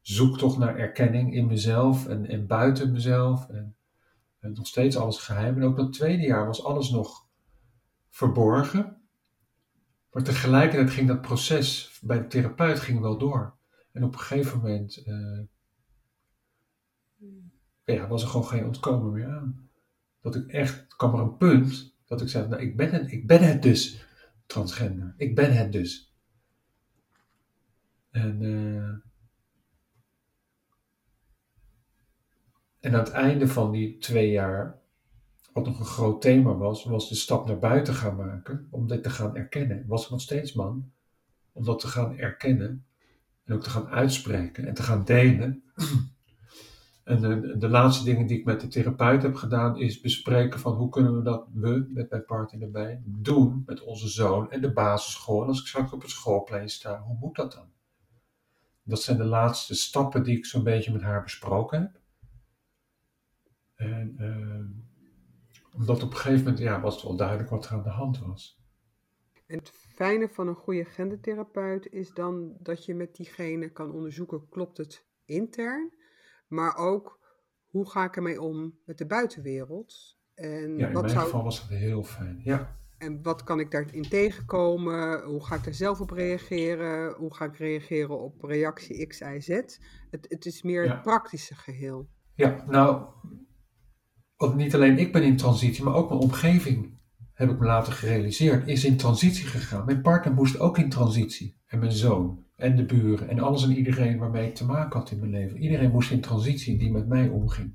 zoektocht 0.00 0.58
naar 0.58 0.76
erkenning 0.76 1.34
in 1.34 1.46
mezelf 1.46 2.06
en, 2.06 2.26
en 2.26 2.46
buiten 2.46 2.92
mezelf. 2.92 3.48
En, 3.48 3.76
nog 4.40 4.66
steeds 4.66 4.96
alles 4.96 5.18
geheim. 5.18 5.56
En 5.56 5.62
ook 5.62 5.76
dat 5.76 5.92
tweede 5.92 6.22
jaar 6.22 6.46
was 6.46 6.64
alles 6.64 6.90
nog 6.90 7.26
verborgen. 8.08 8.96
Maar 10.10 10.22
tegelijkertijd 10.22 10.90
ging 10.90 11.08
dat 11.08 11.20
proces 11.20 11.98
bij 12.02 12.18
de 12.18 12.26
therapeut 12.26 12.80
ging 12.80 13.00
wel 13.00 13.18
door. 13.18 13.54
En 13.92 14.04
op 14.04 14.12
een 14.12 14.18
gegeven 14.18 14.58
moment 14.58 15.02
uh, 15.06 15.40
ja, 17.84 18.08
was 18.08 18.22
er 18.22 18.28
gewoon 18.28 18.46
geen 18.46 18.64
ontkomen 18.64 19.12
meer 19.12 19.28
aan. 19.28 19.68
Dat 20.20 20.34
ik 20.34 20.46
echt, 20.46 20.86
kwam 20.96 21.14
er 21.14 21.20
een 21.20 21.36
punt 21.36 21.94
dat 22.06 22.20
ik 22.20 22.28
zei, 22.28 22.48
nou 22.48 22.62
ik 22.62 22.76
ben 22.76 22.90
het, 22.90 23.12
ik 23.12 23.26
ben 23.26 23.42
het 23.42 23.62
dus 23.62 24.04
transgender. 24.52 25.14
Ik 25.16 25.34
ben 25.34 25.56
het 25.56 25.72
dus. 25.72 26.14
En, 28.10 28.42
uh, 28.42 28.88
en 32.80 32.94
aan 32.94 33.04
het 33.04 33.10
einde 33.10 33.48
van 33.48 33.72
die 33.72 33.98
twee 33.98 34.30
jaar, 34.30 34.78
wat 35.52 35.66
nog 35.66 35.78
een 35.78 35.84
groot 35.84 36.20
thema 36.20 36.54
was, 36.54 36.84
was 36.84 37.08
de 37.08 37.14
stap 37.14 37.46
naar 37.46 37.58
buiten 37.58 37.94
gaan 37.94 38.16
maken 38.16 38.66
om 38.70 38.86
dit 38.86 39.02
te 39.02 39.10
gaan 39.10 39.36
erkennen. 39.36 39.84
Was 39.86 40.04
ik 40.04 40.10
nog 40.10 40.20
steeds 40.20 40.52
man 40.52 40.92
om 41.52 41.64
dat 41.64 41.80
te 41.80 41.86
gaan 41.86 42.18
erkennen 42.18 42.86
en 43.44 43.54
ook 43.54 43.62
te 43.62 43.70
gaan 43.70 43.86
uitspreken 43.86 44.66
en 44.66 44.74
te 44.74 44.82
gaan 44.82 45.04
delen. 45.04 45.62
En 47.04 47.20
de, 47.20 47.58
de, 47.58 47.68
laatste 47.68 48.04
dingen 48.04 48.26
die 48.26 48.38
ik 48.38 48.44
met 48.44 48.60
de 48.60 48.68
therapeut 48.68 49.22
heb 49.22 49.34
gedaan, 49.34 49.78
is 49.78 50.00
bespreken 50.00 50.60
van 50.60 50.74
hoe 50.74 50.88
kunnen 50.88 51.16
we 51.16 51.22
dat, 51.22 51.46
we, 51.52 51.86
met 51.88 52.10
mijn 52.10 52.24
partner 52.24 52.62
erbij, 52.62 53.02
doen 53.04 53.62
met 53.66 53.82
onze 53.82 54.08
zoon 54.08 54.50
en 54.50 54.60
de 54.60 54.72
basisschool. 54.72 55.42
En 55.42 55.48
als 55.48 55.60
ik 55.60 55.66
straks 55.66 55.92
op 55.92 56.02
het 56.02 56.10
schoolplein 56.10 56.68
sta, 56.68 57.02
hoe 57.02 57.16
moet 57.20 57.36
dat 57.36 57.52
dan? 57.52 57.70
Dat 58.82 59.02
zijn 59.02 59.16
de 59.16 59.24
laatste 59.24 59.74
stappen 59.74 60.22
die 60.22 60.36
ik 60.36 60.46
zo'n 60.46 60.64
beetje 60.64 60.92
met 60.92 61.02
haar 61.02 61.22
besproken 61.22 61.80
heb. 61.80 62.00
En 63.74 64.16
uh, 64.20 64.82
omdat 65.74 66.02
op 66.02 66.10
een 66.10 66.16
gegeven 66.16 66.44
moment 66.44 66.58
ja, 66.58 66.80
was 66.80 66.94
het 66.94 67.02
wel 67.02 67.16
duidelijk 67.16 67.50
wat 67.50 67.64
er 67.64 67.72
aan 67.72 67.82
de 67.82 67.88
hand 67.88 68.18
was. 68.18 68.60
En 69.46 69.58
het 69.58 69.70
fijne 69.70 70.28
van 70.28 70.48
een 70.48 70.54
goede 70.54 70.84
gendertherapeut 70.84 71.86
is 71.86 72.10
dan 72.10 72.56
dat 72.58 72.84
je 72.84 72.94
met 72.94 73.16
diegene 73.16 73.68
kan 73.68 73.92
onderzoeken, 73.92 74.48
klopt 74.48 74.78
het 74.78 75.06
intern? 75.24 75.92
Maar 76.52 76.76
ook 76.76 77.18
hoe 77.66 77.90
ga 77.90 78.04
ik 78.04 78.16
ermee 78.16 78.40
om 78.40 78.78
met 78.84 78.98
de 78.98 79.06
buitenwereld. 79.06 80.18
En 80.34 80.76
ja, 80.78 80.86
in 80.86 80.92
wat 80.92 81.02
mijn 81.02 81.14
zou... 81.14 81.24
geval 81.24 81.42
was 81.44 81.60
dat 81.60 81.78
heel 81.78 82.02
fijn, 82.02 82.40
ja. 82.44 82.76
En 82.98 83.22
wat 83.22 83.44
kan 83.44 83.60
ik 83.60 83.70
daarin 83.70 84.08
tegenkomen? 84.08 85.22
Hoe 85.22 85.44
ga 85.44 85.54
ik 85.54 85.64
daar 85.64 85.74
zelf 85.74 86.00
op 86.00 86.10
reageren? 86.10 87.14
Hoe 87.14 87.34
ga 87.34 87.44
ik 87.44 87.56
reageren 87.56 88.20
op 88.20 88.42
reactie 88.42 89.06
X, 89.06 89.20
Y, 89.20 89.40
Z? 89.40 89.48
Het, 90.10 90.26
het 90.28 90.46
is 90.46 90.62
meer 90.62 90.88
het 90.90 91.02
praktische 91.02 91.54
geheel. 91.54 92.08
Ja, 92.34 92.64
nou, 92.66 93.06
want 94.36 94.54
niet 94.54 94.74
alleen 94.74 94.98
ik 94.98 95.12
ben 95.12 95.22
in 95.22 95.36
transitie, 95.36 95.84
maar 95.84 95.94
ook 95.94 96.08
mijn 96.08 96.20
omgeving, 96.20 97.00
heb 97.32 97.50
ik 97.50 97.58
me 97.58 97.64
later 97.64 97.92
gerealiseerd, 97.92 98.68
is 98.68 98.84
in 98.84 98.96
transitie 98.96 99.46
gegaan. 99.46 99.84
Mijn 99.84 100.02
partner 100.02 100.34
moest 100.34 100.58
ook 100.58 100.78
in 100.78 100.88
transitie. 100.88 101.60
En 101.66 101.78
mijn 101.78 101.92
zoon. 101.92 102.44
En 102.56 102.76
de 102.76 102.84
buren. 102.84 103.28
En 103.28 103.38
alles 103.38 103.64
en 103.64 103.76
iedereen 103.76 104.18
waarmee 104.18 104.48
ik 104.48 104.54
te 104.54 104.64
maken 104.64 104.98
had 104.98 105.10
in 105.10 105.18
mijn 105.18 105.30
leven. 105.30 105.58
Iedereen 105.58 105.90
moest 105.90 106.10
in 106.10 106.20
transitie 106.20 106.78
die 106.78 106.92
met 106.92 107.08
mij 107.08 107.28
omging. 107.28 107.74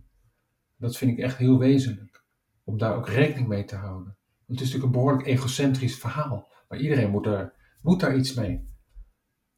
Dat 0.78 0.98
vind 0.98 1.12
ik 1.12 1.18
echt 1.18 1.38
heel 1.38 1.58
wezenlijk. 1.58 2.24
Om 2.64 2.78
daar 2.78 2.96
ook 2.96 3.08
rekening 3.08 3.48
mee 3.48 3.64
te 3.64 3.76
houden. 3.76 4.18
Want 4.46 4.60
het 4.60 4.68
is 4.68 4.74
natuurlijk 4.74 4.86
een 4.86 5.02
behoorlijk 5.02 5.28
egocentrisch 5.28 5.98
verhaal. 5.98 6.48
Maar 6.70 6.80
iedereen 6.80 7.10
moet 7.10 7.24
daar, 7.24 7.54
moet 7.82 8.00
daar 8.00 8.16
iets 8.16 8.34
mee. 8.34 8.66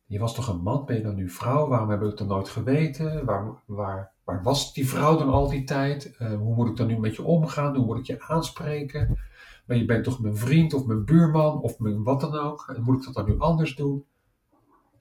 Je 0.06 0.20
was 0.20 0.36
toch 0.36 0.48
een 0.48 0.62
man, 0.62 0.86
ben 0.86 0.96
je 0.96 1.02
dan 1.02 1.16
nu 1.16 1.30
vrouw? 1.30 1.68
Waarom 1.68 1.90
heb 1.90 2.02
ik 2.02 2.08
het 2.08 2.18
dan 2.18 2.28
nooit 2.28 2.50
geweten? 2.50 3.26
Waar, 3.26 3.64
waar, 3.66 4.12
waar 4.24 4.44
was 4.44 4.74
die 4.74 4.88
vrouw 4.88 5.18
dan 5.18 5.30
al 5.30 5.50
die 5.50 5.64
tijd? 5.64 6.16
Uh, 6.20 6.34
hoe 6.34 6.56
moet 6.56 6.70
ik 6.70 6.76
dan 6.76 6.88
nu 6.88 7.00
met 7.00 7.16
je 7.16 7.24
omgaan? 7.24 7.76
Hoe 7.76 7.86
moet 7.86 7.98
ik 7.98 8.06
je 8.06 8.22
aanspreken? 8.22 9.18
Maar 9.66 9.78
je 9.78 9.86
bent 9.86 10.04
toch 10.04 10.20
mijn 10.20 10.38
vriend 10.38 10.74
of 10.74 10.86
mijn 10.86 11.06
buurman 11.06 11.62
of 11.62 11.80
mijn 11.80 12.04
wat 12.04 12.22
dan 12.22 12.34
ook? 12.34 12.78
Moet 12.82 13.00
ik 13.00 13.06
dat 13.06 13.14
dan 13.14 13.26
nu 13.26 13.40
anders 13.40 13.76
doen? 13.76 14.06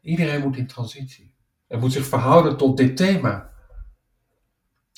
Iedereen 0.00 0.40
moet 0.40 0.56
in 0.56 0.66
transitie. 0.66 1.34
En 1.66 1.80
moet 1.80 1.92
zich 1.92 2.06
verhouden 2.06 2.56
tot 2.56 2.76
dit 2.76 2.96
thema. 2.96 3.52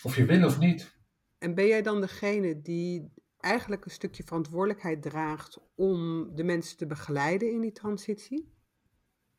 Of 0.03 0.17
je 0.17 0.25
wil 0.25 0.47
of 0.47 0.59
niet. 0.59 0.99
En 1.39 1.55
ben 1.55 1.67
jij 1.67 1.83
dan 1.83 2.01
degene 2.01 2.61
die 2.61 3.13
eigenlijk 3.39 3.85
een 3.85 3.91
stukje 3.91 4.23
verantwoordelijkheid 4.25 5.03
draagt 5.03 5.59
om 5.75 6.29
de 6.35 6.45
mensen 6.45 6.77
te 6.77 6.87
begeleiden 6.87 7.53
in 7.53 7.61
die 7.61 7.73
transitie? 7.73 8.53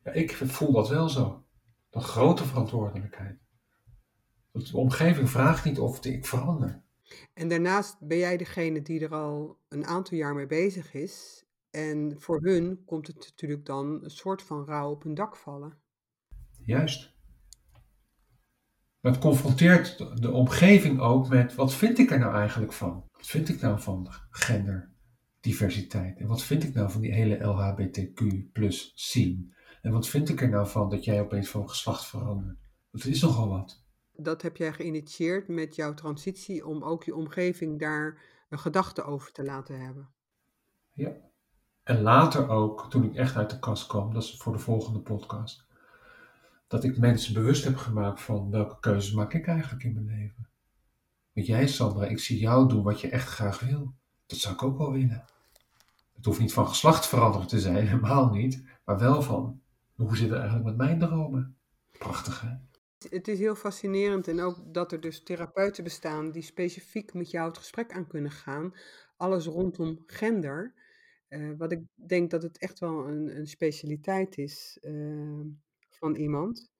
Ja, 0.03 0.11
ik 0.11 0.35
voel 0.35 0.71
dat 0.71 0.89
wel 0.89 1.09
zo. 1.09 1.45
Een 1.89 2.01
grote 2.01 2.45
verantwoordelijkheid. 2.45 3.39
De 4.51 4.77
omgeving 4.77 5.29
vraagt 5.29 5.65
niet 5.65 5.79
of 5.79 6.05
ik 6.05 6.25
verander. 6.25 6.83
En 7.33 7.47
daarnaast 7.47 7.97
ben 7.99 8.17
jij 8.17 8.37
degene 8.37 8.81
die 8.81 8.99
er 8.99 9.13
al 9.13 9.59
een 9.69 9.85
aantal 9.85 10.17
jaar 10.17 10.35
mee 10.35 10.45
bezig 10.45 10.93
is. 10.93 11.45
En 11.71 12.15
voor 12.21 12.41
hun 12.41 12.83
komt 12.85 13.07
het 13.07 13.15
natuurlijk 13.15 13.65
dan 13.65 14.03
een 14.03 14.09
soort 14.09 14.41
van 14.41 14.65
rouw 14.65 14.91
op 14.91 15.03
hun 15.03 15.13
dak 15.13 15.35
vallen. 15.35 15.77
Juist. 16.65 17.13
Het 18.99 19.17
confronteert 19.17 19.97
de 20.21 20.31
omgeving 20.31 20.99
ook 20.99 21.29
met 21.29 21.55
wat 21.55 21.73
vind 21.73 21.97
ik 21.99 22.11
er 22.11 22.19
nou 22.19 22.35
eigenlijk 22.35 22.73
van? 22.73 23.07
Wat 23.11 23.27
vind 23.27 23.49
ik 23.49 23.61
nou 23.61 23.79
van 23.79 24.07
genderdiversiteit? 24.29 26.19
En 26.19 26.27
wat 26.27 26.43
vind 26.43 26.63
ik 26.63 26.73
nou 26.73 26.91
van 26.91 27.01
die 27.01 27.13
hele 27.13 27.37
LHBTQ 27.37 28.51
plus 28.51 28.91
scene? 28.95 29.55
En 29.81 29.91
wat 29.91 30.07
vind 30.07 30.29
ik 30.29 30.41
er 30.41 30.49
nou 30.49 30.67
van 30.67 30.89
dat 30.89 31.03
jij 31.03 31.21
opeens 31.21 31.49
van 31.49 31.69
geslacht 31.69 32.05
verandert? 32.05 32.57
Dat 32.91 33.05
is 33.05 33.21
nogal 33.21 33.49
wat. 33.49 33.83
Dat 34.11 34.41
heb 34.41 34.57
jij 34.57 34.73
geïnitieerd 34.73 35.47
met 35.47 35.75
jouw 35.75 35.93
transitie 35.93 36.65
om 36.65 36.83
ook 36.83 37.03
je 37.03 37.15
omgeving 37.15 37.79
daar 37.79 38.21
een 38.49 38.59
gedachte 38.59 39.03
over 39.03 39.31
te 39.31 39.43
laten 39.43 39.79
hebben. 39.79 40.13
Ja. 40.93 41.30
En 41.83 42.01
later 42.01 42.49
ook, 42.49 42.89
toen 42.89 43.03
ik 43.03 43.15
echt 43.15 43.35
uit 43.35 43.49
de 43.49 43.59
kast 43.59 43.87
kwam, 43.87 44.13
dat 44.13 44.23
is 44.23 44.37
voor 44.37 44.53
de 44.53 44.59
volgende 44.59 44.99
podcast, 44.99 45.65
dat 46.67 46.83
ik 46.83 46.97
mensen 46.97 47.33
bewust 47.33 47.63
heb 47.63 47.75
gemaakt 47.75 48.21
van 48.21 48.51
welke 48.51 48.79
keuzes 48.79 49.13
maak 49.13 49.33
ik 49.33 49.47
eigenlijk 49.47 49.83
in 49.83 49.93
mijn 49.93 50.05
leven. 50.05 50.49
Want 51.33 51.47
jij, 51.47 51.67
Sandra, 51.67 52.05
ik 52.05 52.19
zie 52.19 52.39
jou 52.39 52.67
doen 52.69 52.83
wat 52.83 53.01
je 53.01 53.09
echt 53.09 53.27
graag 53.27 53.59
wil. 53.59 53.93
Dat 54.25 54.37
zou 54.37 54.53
ik 54.53 54.63
ook 54.63 54.77
wel 54.77 54.91
willen. 54.91 55.25
Het 56.15 56.25
hoeft 56.25 56.39
niet 56.39 56.53
van 56.53 56.67
geslacht 56.67 57.07
veranderd 57.07 57.49
te 57.49 57.59
zijn, 57.59 57.75
helemaal 57.87 58.29
niet, 58.29 58.63
maar 58.85 58.99
wel 58.99 59.21
van 59.21 59.61
hoe 59.95 60.17
zit 60.17 60.29
het 60.29 60.37
eigenlijk 60.37 60.65
met 60.65 60.77
mijn 60.77 60.99
dromen? 60.99 61.55
Prachtig, 61.97 62.41
hè? 62.41 62.49
Het 63.09 63.27
is 63.27 63.39
heel 63.39 63.55
fascinerend 63.55 64.27
en 64.27 64.41
ook 64.41 64.73
dat 64.73 64.91
er 64.91 65.01
dus 65.01 65.23
therapeuten 65.23 65.83
bestaan 65.83 66.31
die 66.31 66.41
specifiek 66.41 67.13
met 67.13 67.31
jou 67.31 67.47
het 67.47 67.57
gesprek 67.57 67.93
aan 67.93 68.07
kunnen 68.07 68.31
gaan. 68.31 68.73
Alles 69.17 69.45
rondom 69.45 70.03
gender. 70.05 70.73
Uh, 71.31 71.57
wat 71.57 71.71
ik 71.71 71.81
denk 71.95 72.31
dat 72.31 72.43
het 72.43 72.57
echt 72.57 72.79
wel 72.79 73.07
een, 73.07 73.37
een 73.37 73.47
specialiteit 73.47 74.37
is 74.37 74.77
uh, 74.81 75.45
van 75.89 76.15
iemand. 76.15 76.71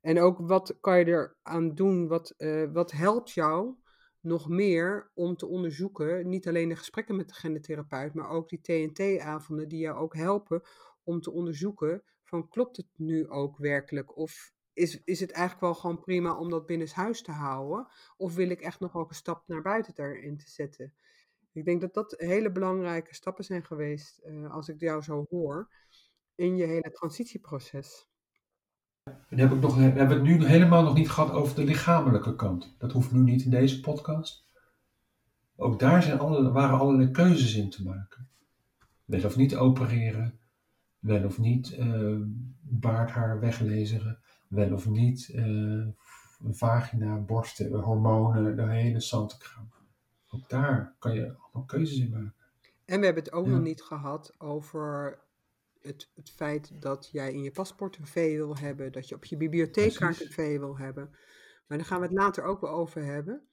En 0.00 0.20
ook 0.20 0.38
wat 0.38 0.78
kan 0.80 0.98
je 0.98 1.06
eraan 1.06 1.74
doen? 1.74 2.08
Wat, 2.08 2.34
uh, 2.38 2.72
wat 2.72 2.92
helpt 2.92 3.30
jou 3.30 3.74
nog 4.20 4.48
meer 4.48 5.10
om 5.14 5.36
te 5.36 5.46
onderzoeken? 5.46 6.28
Niet 6.28 6.48
alleen 6.48 6.68
de 6.68 6.76
gesprekken 6.76 7.16
met 7.16 7.28
de 7.28 7.34
gendertherapeut, 7.34 8.14
maar 8.14 8.28
ook 8.28 8.48
die 8.48 8.60
TNT-avonden 8.60 9.68
die 9.68 9.78
jou 9.78 9.98
ook 9.98 10.16
helpen 10.16 10.62
om 11.02 11.20
te 11.20 11.30
onderzoeken 11.30 12.02
van 12.22 12.48
klopt 12.48 12.76
het 12.76 12.88
nu 12.96 13.28
ook 13.28 13.58
werkelijk? 13.58 14.16
Of 14.16 14.52
is, 14.72 15.02
is 15.04 15.20
het 15.20 15.30
eigenlijk 15.30 15.60
wel 15.60 15.74
gewoon 15.74 16.00
prima 16.00 16.38
om 16.38 16.50
dat 16.50 16.66
binnenshuis 16.66 17.22
te 17.22 17.32
houden? 17.32 17.88
Of 18.16 18.34
wil 18.34 18.50
ik 18.50 18.60
echt 18.60 18.80
nog 18.80 18.96
ook 18.96 19.08
een 19.08 19.14
stap 19.14 19.42
naar 19.46 19.62
buiten 19.62 19.94
daarin 19.94 20.36
te 20.36 20.50
zetten? 20.50 20.94
Ik 21.52 21.64
denk 21.64 21.80
dat 21.80 21.94
dat 21.94 22.14
hele 22.16 22.52
belangrijke 22.52 23.14
stappen 23.14 23.44
zijn 23.44 23.64
geweest, 23.64 24.20
uh, 24.24 24.50
als 24.50 24.68
ik 24.68 24.80
jou 24.80 25.02
zo 25.02 25.26
hoor, 25.30 25.68
in 26.34 26.56
je 26.56 26.66
hele 26.66 26.90
transitieproces. 26.90 28.08
En 29.28 29.38
heb 29.38 29.52
ik 29.52 29.60
nog, 29.60 29.76
we 29.76 29.82
hebben 29.82 30.08
het 30.08 30.22
nu 30.22 30.46
helemaal 30.46 30.82
nog 30.82 30.94
niet 30.94 31.10
gehad 31.10 31.30
over 31.30 31.54
de 31.54 31.64
lichamelijke 31.64 32.36
kant. 32.36 32.74
Dat 32.78 32.92
hoeft 32.92 33.12
nu 33.12 33.20
niet 33.20 33.44
in 33.44 33.50
deze 33.50 33.80
podcast. 33.80 34.48
Ook 35.56 35.78
daar 35.78 36.02
zijn 36.02 36.52
waren 36.52 36.78
allerlei 36.78 37.10
keuzes 37.10 37.54
in 37.54 37.70
te 37.70 37.82
maken. 37.82 38.28
Wel 39.04 39.24
of 39.24 39.36
niet 39.36 39.56
opereren, 39.56 40.38
wel 40.98 41.24
of 41.24 41.38
niet 41.38 41.76
uh, 41.78 42.20
baardhaar 42.60 43.40
weglezeren, 43.40 44.18
wel 44.48 44.72
of 44.72 44.88
niet 44.88 45.28
uh, 45.28 45.86
vagina, 46.50 47.16
borsten, 47.16 47.72
hormonen, 47.72 48.56
de 48.56 48.70
hele 48.70 49.00
zantekraam. 49.00 49.68
Ook 50.30 50.48
daar 50.48 50.94
kan 50.98 51.14
je 51.14 51.36
allemaal 51.38 51.64
keuzes 51.64 51.98
in 51.98 52.10
maken. 52.10 52.34
En 52.84 52.98
we 52.98 53.04
hebben 53.04 53.24
het 53.24 53.32
ook 53.32 53.46
ja. 53.46 53.50
nog 53.50 53.60
niet 53.60 53.82
gehad 53.82 54.34
over 54.38 55.18
het, 55.80 56.10
het 56.14 56.30
feit 56.30 56.82
dat 56.82 57.08
jij 57.12 57.32
in 57.32 57.42
je 57.42 57.50
paspoort 57.50 57.96
een 57.96 58.06
V 58.06 58.36
wil 58.36 58.56
hebben, 58.56 58.92
dat 58.92 59.08
je 59.08 59.14
op 59.14 59.24
je 59.24 59.36
bibliotheekkaart 59.36 60.20
een 60.20 60.30
V 60.30 60.58
wil 60.58 60.78
hebben. 60.78 61.10
Maar 61.66 61.78
daar 61.78 61.86
gaan 61.86 62.00
we 62.00 62.06
het 62.06 62.16
later 62.16 62.44
ook 62.44 62.60
wel 62.60 62.70
over 62.70 63.04
hebben. 63.04 63.48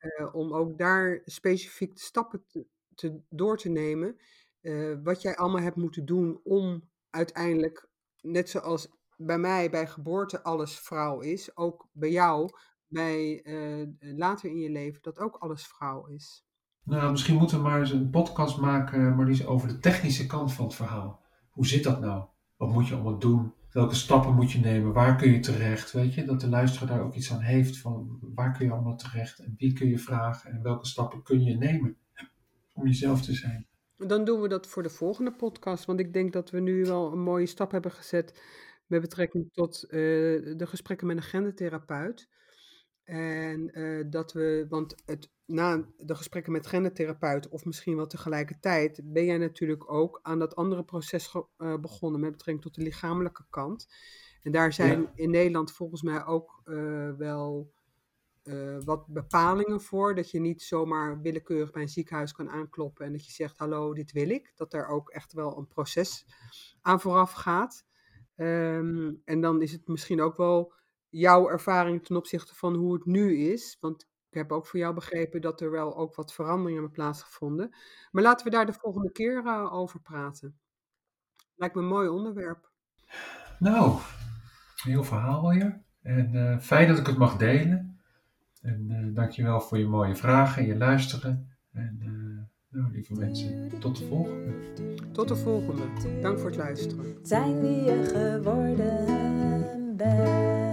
Uh, 0.00 0.34
om 0.34 0.54
ook 0.54 0.78
daar 0.78 1.22
specifiek 1.24 1.94
de 1.94 2.00
stappen 2.00 2.44
te, 2.46 2.66
te, 2.94 3.20
door 3.28 3.58
te 3.58 3.68
nemen. 3.68 4.18
Uh, 4.60 4.96
wat 5.02 5.22
jij 5.22 5.36
allemaal 5.36 5.62
hebt 5.62 5.76
moeten 5.76 6.04
doen 6.04 6.40
om 6.42 6.88
uiteindelijk, 7.10 7.88
net 8.20 8.48
zoals 8.48 8.88
bij 9.16 9.38
mij 9.38 9.70
bij 9.70 9.86
geboorte 9.86 10.42
alles 10.42 10.80
vrouw 10.80 11.20
is, 11.20 11.56
ook 11.56 11.88
bij 11.92 12.10
jou 12.10 12.50
bij 12.88 13.44
uh, 13.44 13.88
later 14.16 14.50
in 14.50 14.58
je 14.58 14.70
leven 14.70 15.02
dat 15.02 15.18
ook 15.18 15.36
alles 15.36 15.66
vrouw 15.66 16.06
is. 16.06 16.46
Nou, 16.84 17.10
misschien 17.10 17.36
moeten 17.36 17.56
we 17.56 17.62
maar 17.62 17.80
eens 17.80 17.90
een 17.90 18.10
podcast 18.10 18.60
maken, 18.60 19.16
Marlies, 19.16 19.46
over 19.46 19.68
de 19.68 19.78
technische 19.78 20.26
kant 20.26 20.52
van 20.52 20.64
het 20.64 20.74
verhaal. 20.74 21.22
Hoe 21.50 21.66
zit 21.66 21.84
dat 21.84 22.00
nou? 22.00 22.24
Wat 22.56 22.72
moet 22.72 22.88
je 22.88 22.94
allemaal 22.94 23.18
doen? 23.18 23.52
Welke 23.72 23.94
stappen 23.94 24.34
moet 24.34 24.52
je 24.52 24.58
nemen? 24.58 24.92
Waar 24.92 25.16
kun 25.16 25.32
je 25.32 25.40
terecht? 25.40 25.92
Weet 25.92 26.14
je, 26.14 26.24
dat 26.24 26.40
de 26.40 26.48
luisteraar 26.48 26.88
daar 26.88 27.06
ook 27.06 27.14
iets 27.14 27.32
aan 27.32 27.40
heeft 27.40 27.78
van 27.78 28.18
waar 28.34 28.56
kun 28.56 28.66
je 28.66 28.72
allemaal 28.72 28.96
terecht 28.96 29.38
en 29.38 29.54
wie 29.56 29.72
kun 29.72 29.88
je 29.88 29.98
vragen 29.98 30.50
en 30.50 30.62
welke 30.62 30.86
stappen 30.86 31.22
kun 31.22 31.44
je 31.44 31.56
nemen 31.56 31.96
om 32.72 32.86
jezelf 32.86 33.22
te 33.22 33.32
zijn. 33.32 33.66
Dan 33.96 34.24
doen 34.24 34.40
we 34.40 34.48
dat 34.48 34.66
voor 34.66 34.82
de 34.82 34.90
volgende 34.90 35.32
podcast, 35.32 35.84
want 35.84 36.00
ik 36.00 36.12
denk 36.12 36.32
dat 36.32 36.50
we 36.50 36.60
nu 36.60 36.84
wel 36.84 37.12
een 37.12 37.22
mooie 37.22 37.46
stap 37.46 37.70
hebben 37.70 37.90
gezet 37.90 38.42
met 38.86 39.00
betrekking 39.00 39.52
tot 39.52 39.84
uh, 39.84 39.90
de 40.56 40.66
gesprekken 40.66 41.06
met 41.06 41.16
een 41.16 41.22
gendertherapeut. 41.22 42.28
En 43.08 43.78
uh, 43.78 44.04
dat 44.10 44.32
we, 44.32 44.66
want 44.68 44.94
het, 45.06 45.30
na 45.46 45.84
de 45.96 46.14
gesprekken 46.14 46.52
met 46.52 46.66
gendertherapeut, 46.66 47.48
of 47.48 47.64
misschien 47.64 47.96
wel 47.96 48.06
tegelijkertijd, 48.06 49.00
ben 49.04 49.24
jij 49.24 49.38
natuurlijk 49.38 49.92
ook 49.92 50.18
aan 50.22 50.38
dat 50.38 50.56
andere 50.56 50.84
proces 50.84 51.34
uh, 51.34 51.76
begonnen 51.76 52.20
met 52.20 52.30
betrekking 52.30 52.64
tot 52.64 52.74
de 52.74 52.82
lichamelijke 52.82 53.44
kant. 53.50 53.88
En 54.42 54.52
daar 54.52 54.72
zijn 54.72 55.00
ja. 55.00 55.12
in 55.14 55.30
Nederland 55.30 55.72
volgens 55.72 56.02
mij 56.02 56.24
ook 56.24 56.62
uh, 56.64 57.10
wel 57.16 57.72
wat 58.84 59.06
bepalingen 59.06 59.80
voor. 59.80 60.14
Dat 60.14 60.30
je 60.30 60.40
niet 60.40 60.62
zomaar 60.62 61.20
willekeurig 61.20 61.70
bij 61.70 61.82
een 61.82 61.88
ziekenhuis 61.88 62.32
kan 62.32 62.50
aankloppen 62.50 63.06
en 63.06 63.12
dat 63.12 63.26
je 63.26 63.32
zegt: 63.32 63.58
Hallo, 63.58 63.94
dit 63.94 64.12
wil 64.12 64.30
ik. 64.30 64.52
Dat 64.54 64.72
er 64.72 64.86
ook 64.86 65.10
echt 65.10 65.32
wel 65.32 65.58
een 65.58 65.68
proces 65.68 66.26
aan 66.80 67.00
vooraf 67.00 67.32
gaat. 67.32 67.86
Um, 68.36 69.22
en 69.24 69.40
dan 69.40 69.62
is 69.62 69.72
het 69.72 69.88
misschien 69.88 70.20
ook 70.20 70.36
wel 70.36 70.72
jouw 71.10 71.48
ervaring 71.48 72.04
ten 72.04 72.16
opzichte 72.16 72.54
van 72.54 72.74
hoe 72.74 72.94
het 72.94 73.04
nu 73.04 73.36
is. 73.36 73.76
Want 73.80 74.02
ik 74.02 74.34
heb 74.34 74.52
ook 74.52 74.66
voor 74.66 74.78
jou 74.78 74.94
begrepen 74.94 75.40
dat 75.40 75.60
er 75.60 75.70
wel 75.70 75.96
ook 75.96 76.14
wat 76.14 76.32
veranderingen 76.32 76.82
hebben 76.82 76.90
plaatsgevonden. 76.90 77.74
Maar 78.10 78.22
laten 78.22 78.44
we 78.44 78.52
daar 78.52 78.66
de 78.66 78.72
volgende 78.72 79.12
keer 79.12 79.44
uh, 79.44 79.72
over 79.72 80.00
praten. 80.00 80.58
Lijkt 81.54 81.74
me 81.74 81.80
een 81.80 81.88
mooi 81.88 82.08
onderwerp. 82.08 82.70
Nou, 83.58 83.90
een 83.90 84.90
heel 84.90 85.04
verhaal 85.04 85.48
weer. 85.48 85.82
En 86.02 86.34
uh, 86.34 86.58
fijn 86.58 86.88
dat 86.88 86.98
ik 86.98 87.06
het 87.06 87.18
mag 87.18 87.36
delen. 87.36 88.00
En 88.62 88.90
uh, 88.90 89.14
dankjewel 89.14 89.60
voor 89.60 89.78
je 89.78 89.86
mooie 89.86 90.16
vragen 90.16 90.62
en 90.62 90.68
je 90.68 90.76
luisteren. 90.76 91.56
En 91.72 91.98
nou, 92.70 92.90
lieve 92.90 93.14
mensen, 93.14 93.80
tot 93.80 93.96
de 93.96 94.06
volgende. 94.06 94.52
Tot 95.12 95.28
de 95.28 95.36
volgende. 95.36 96.20
Dank 96.20 96.38
voor 96.38 96.48
het 96.48 96.58
luisteren. 96.58 97.18
Zijn 97.22 97.60
wie 97.60 97.82
je 97.82 98.04
geworden 98.04 99.06
bent. 99.96 100.67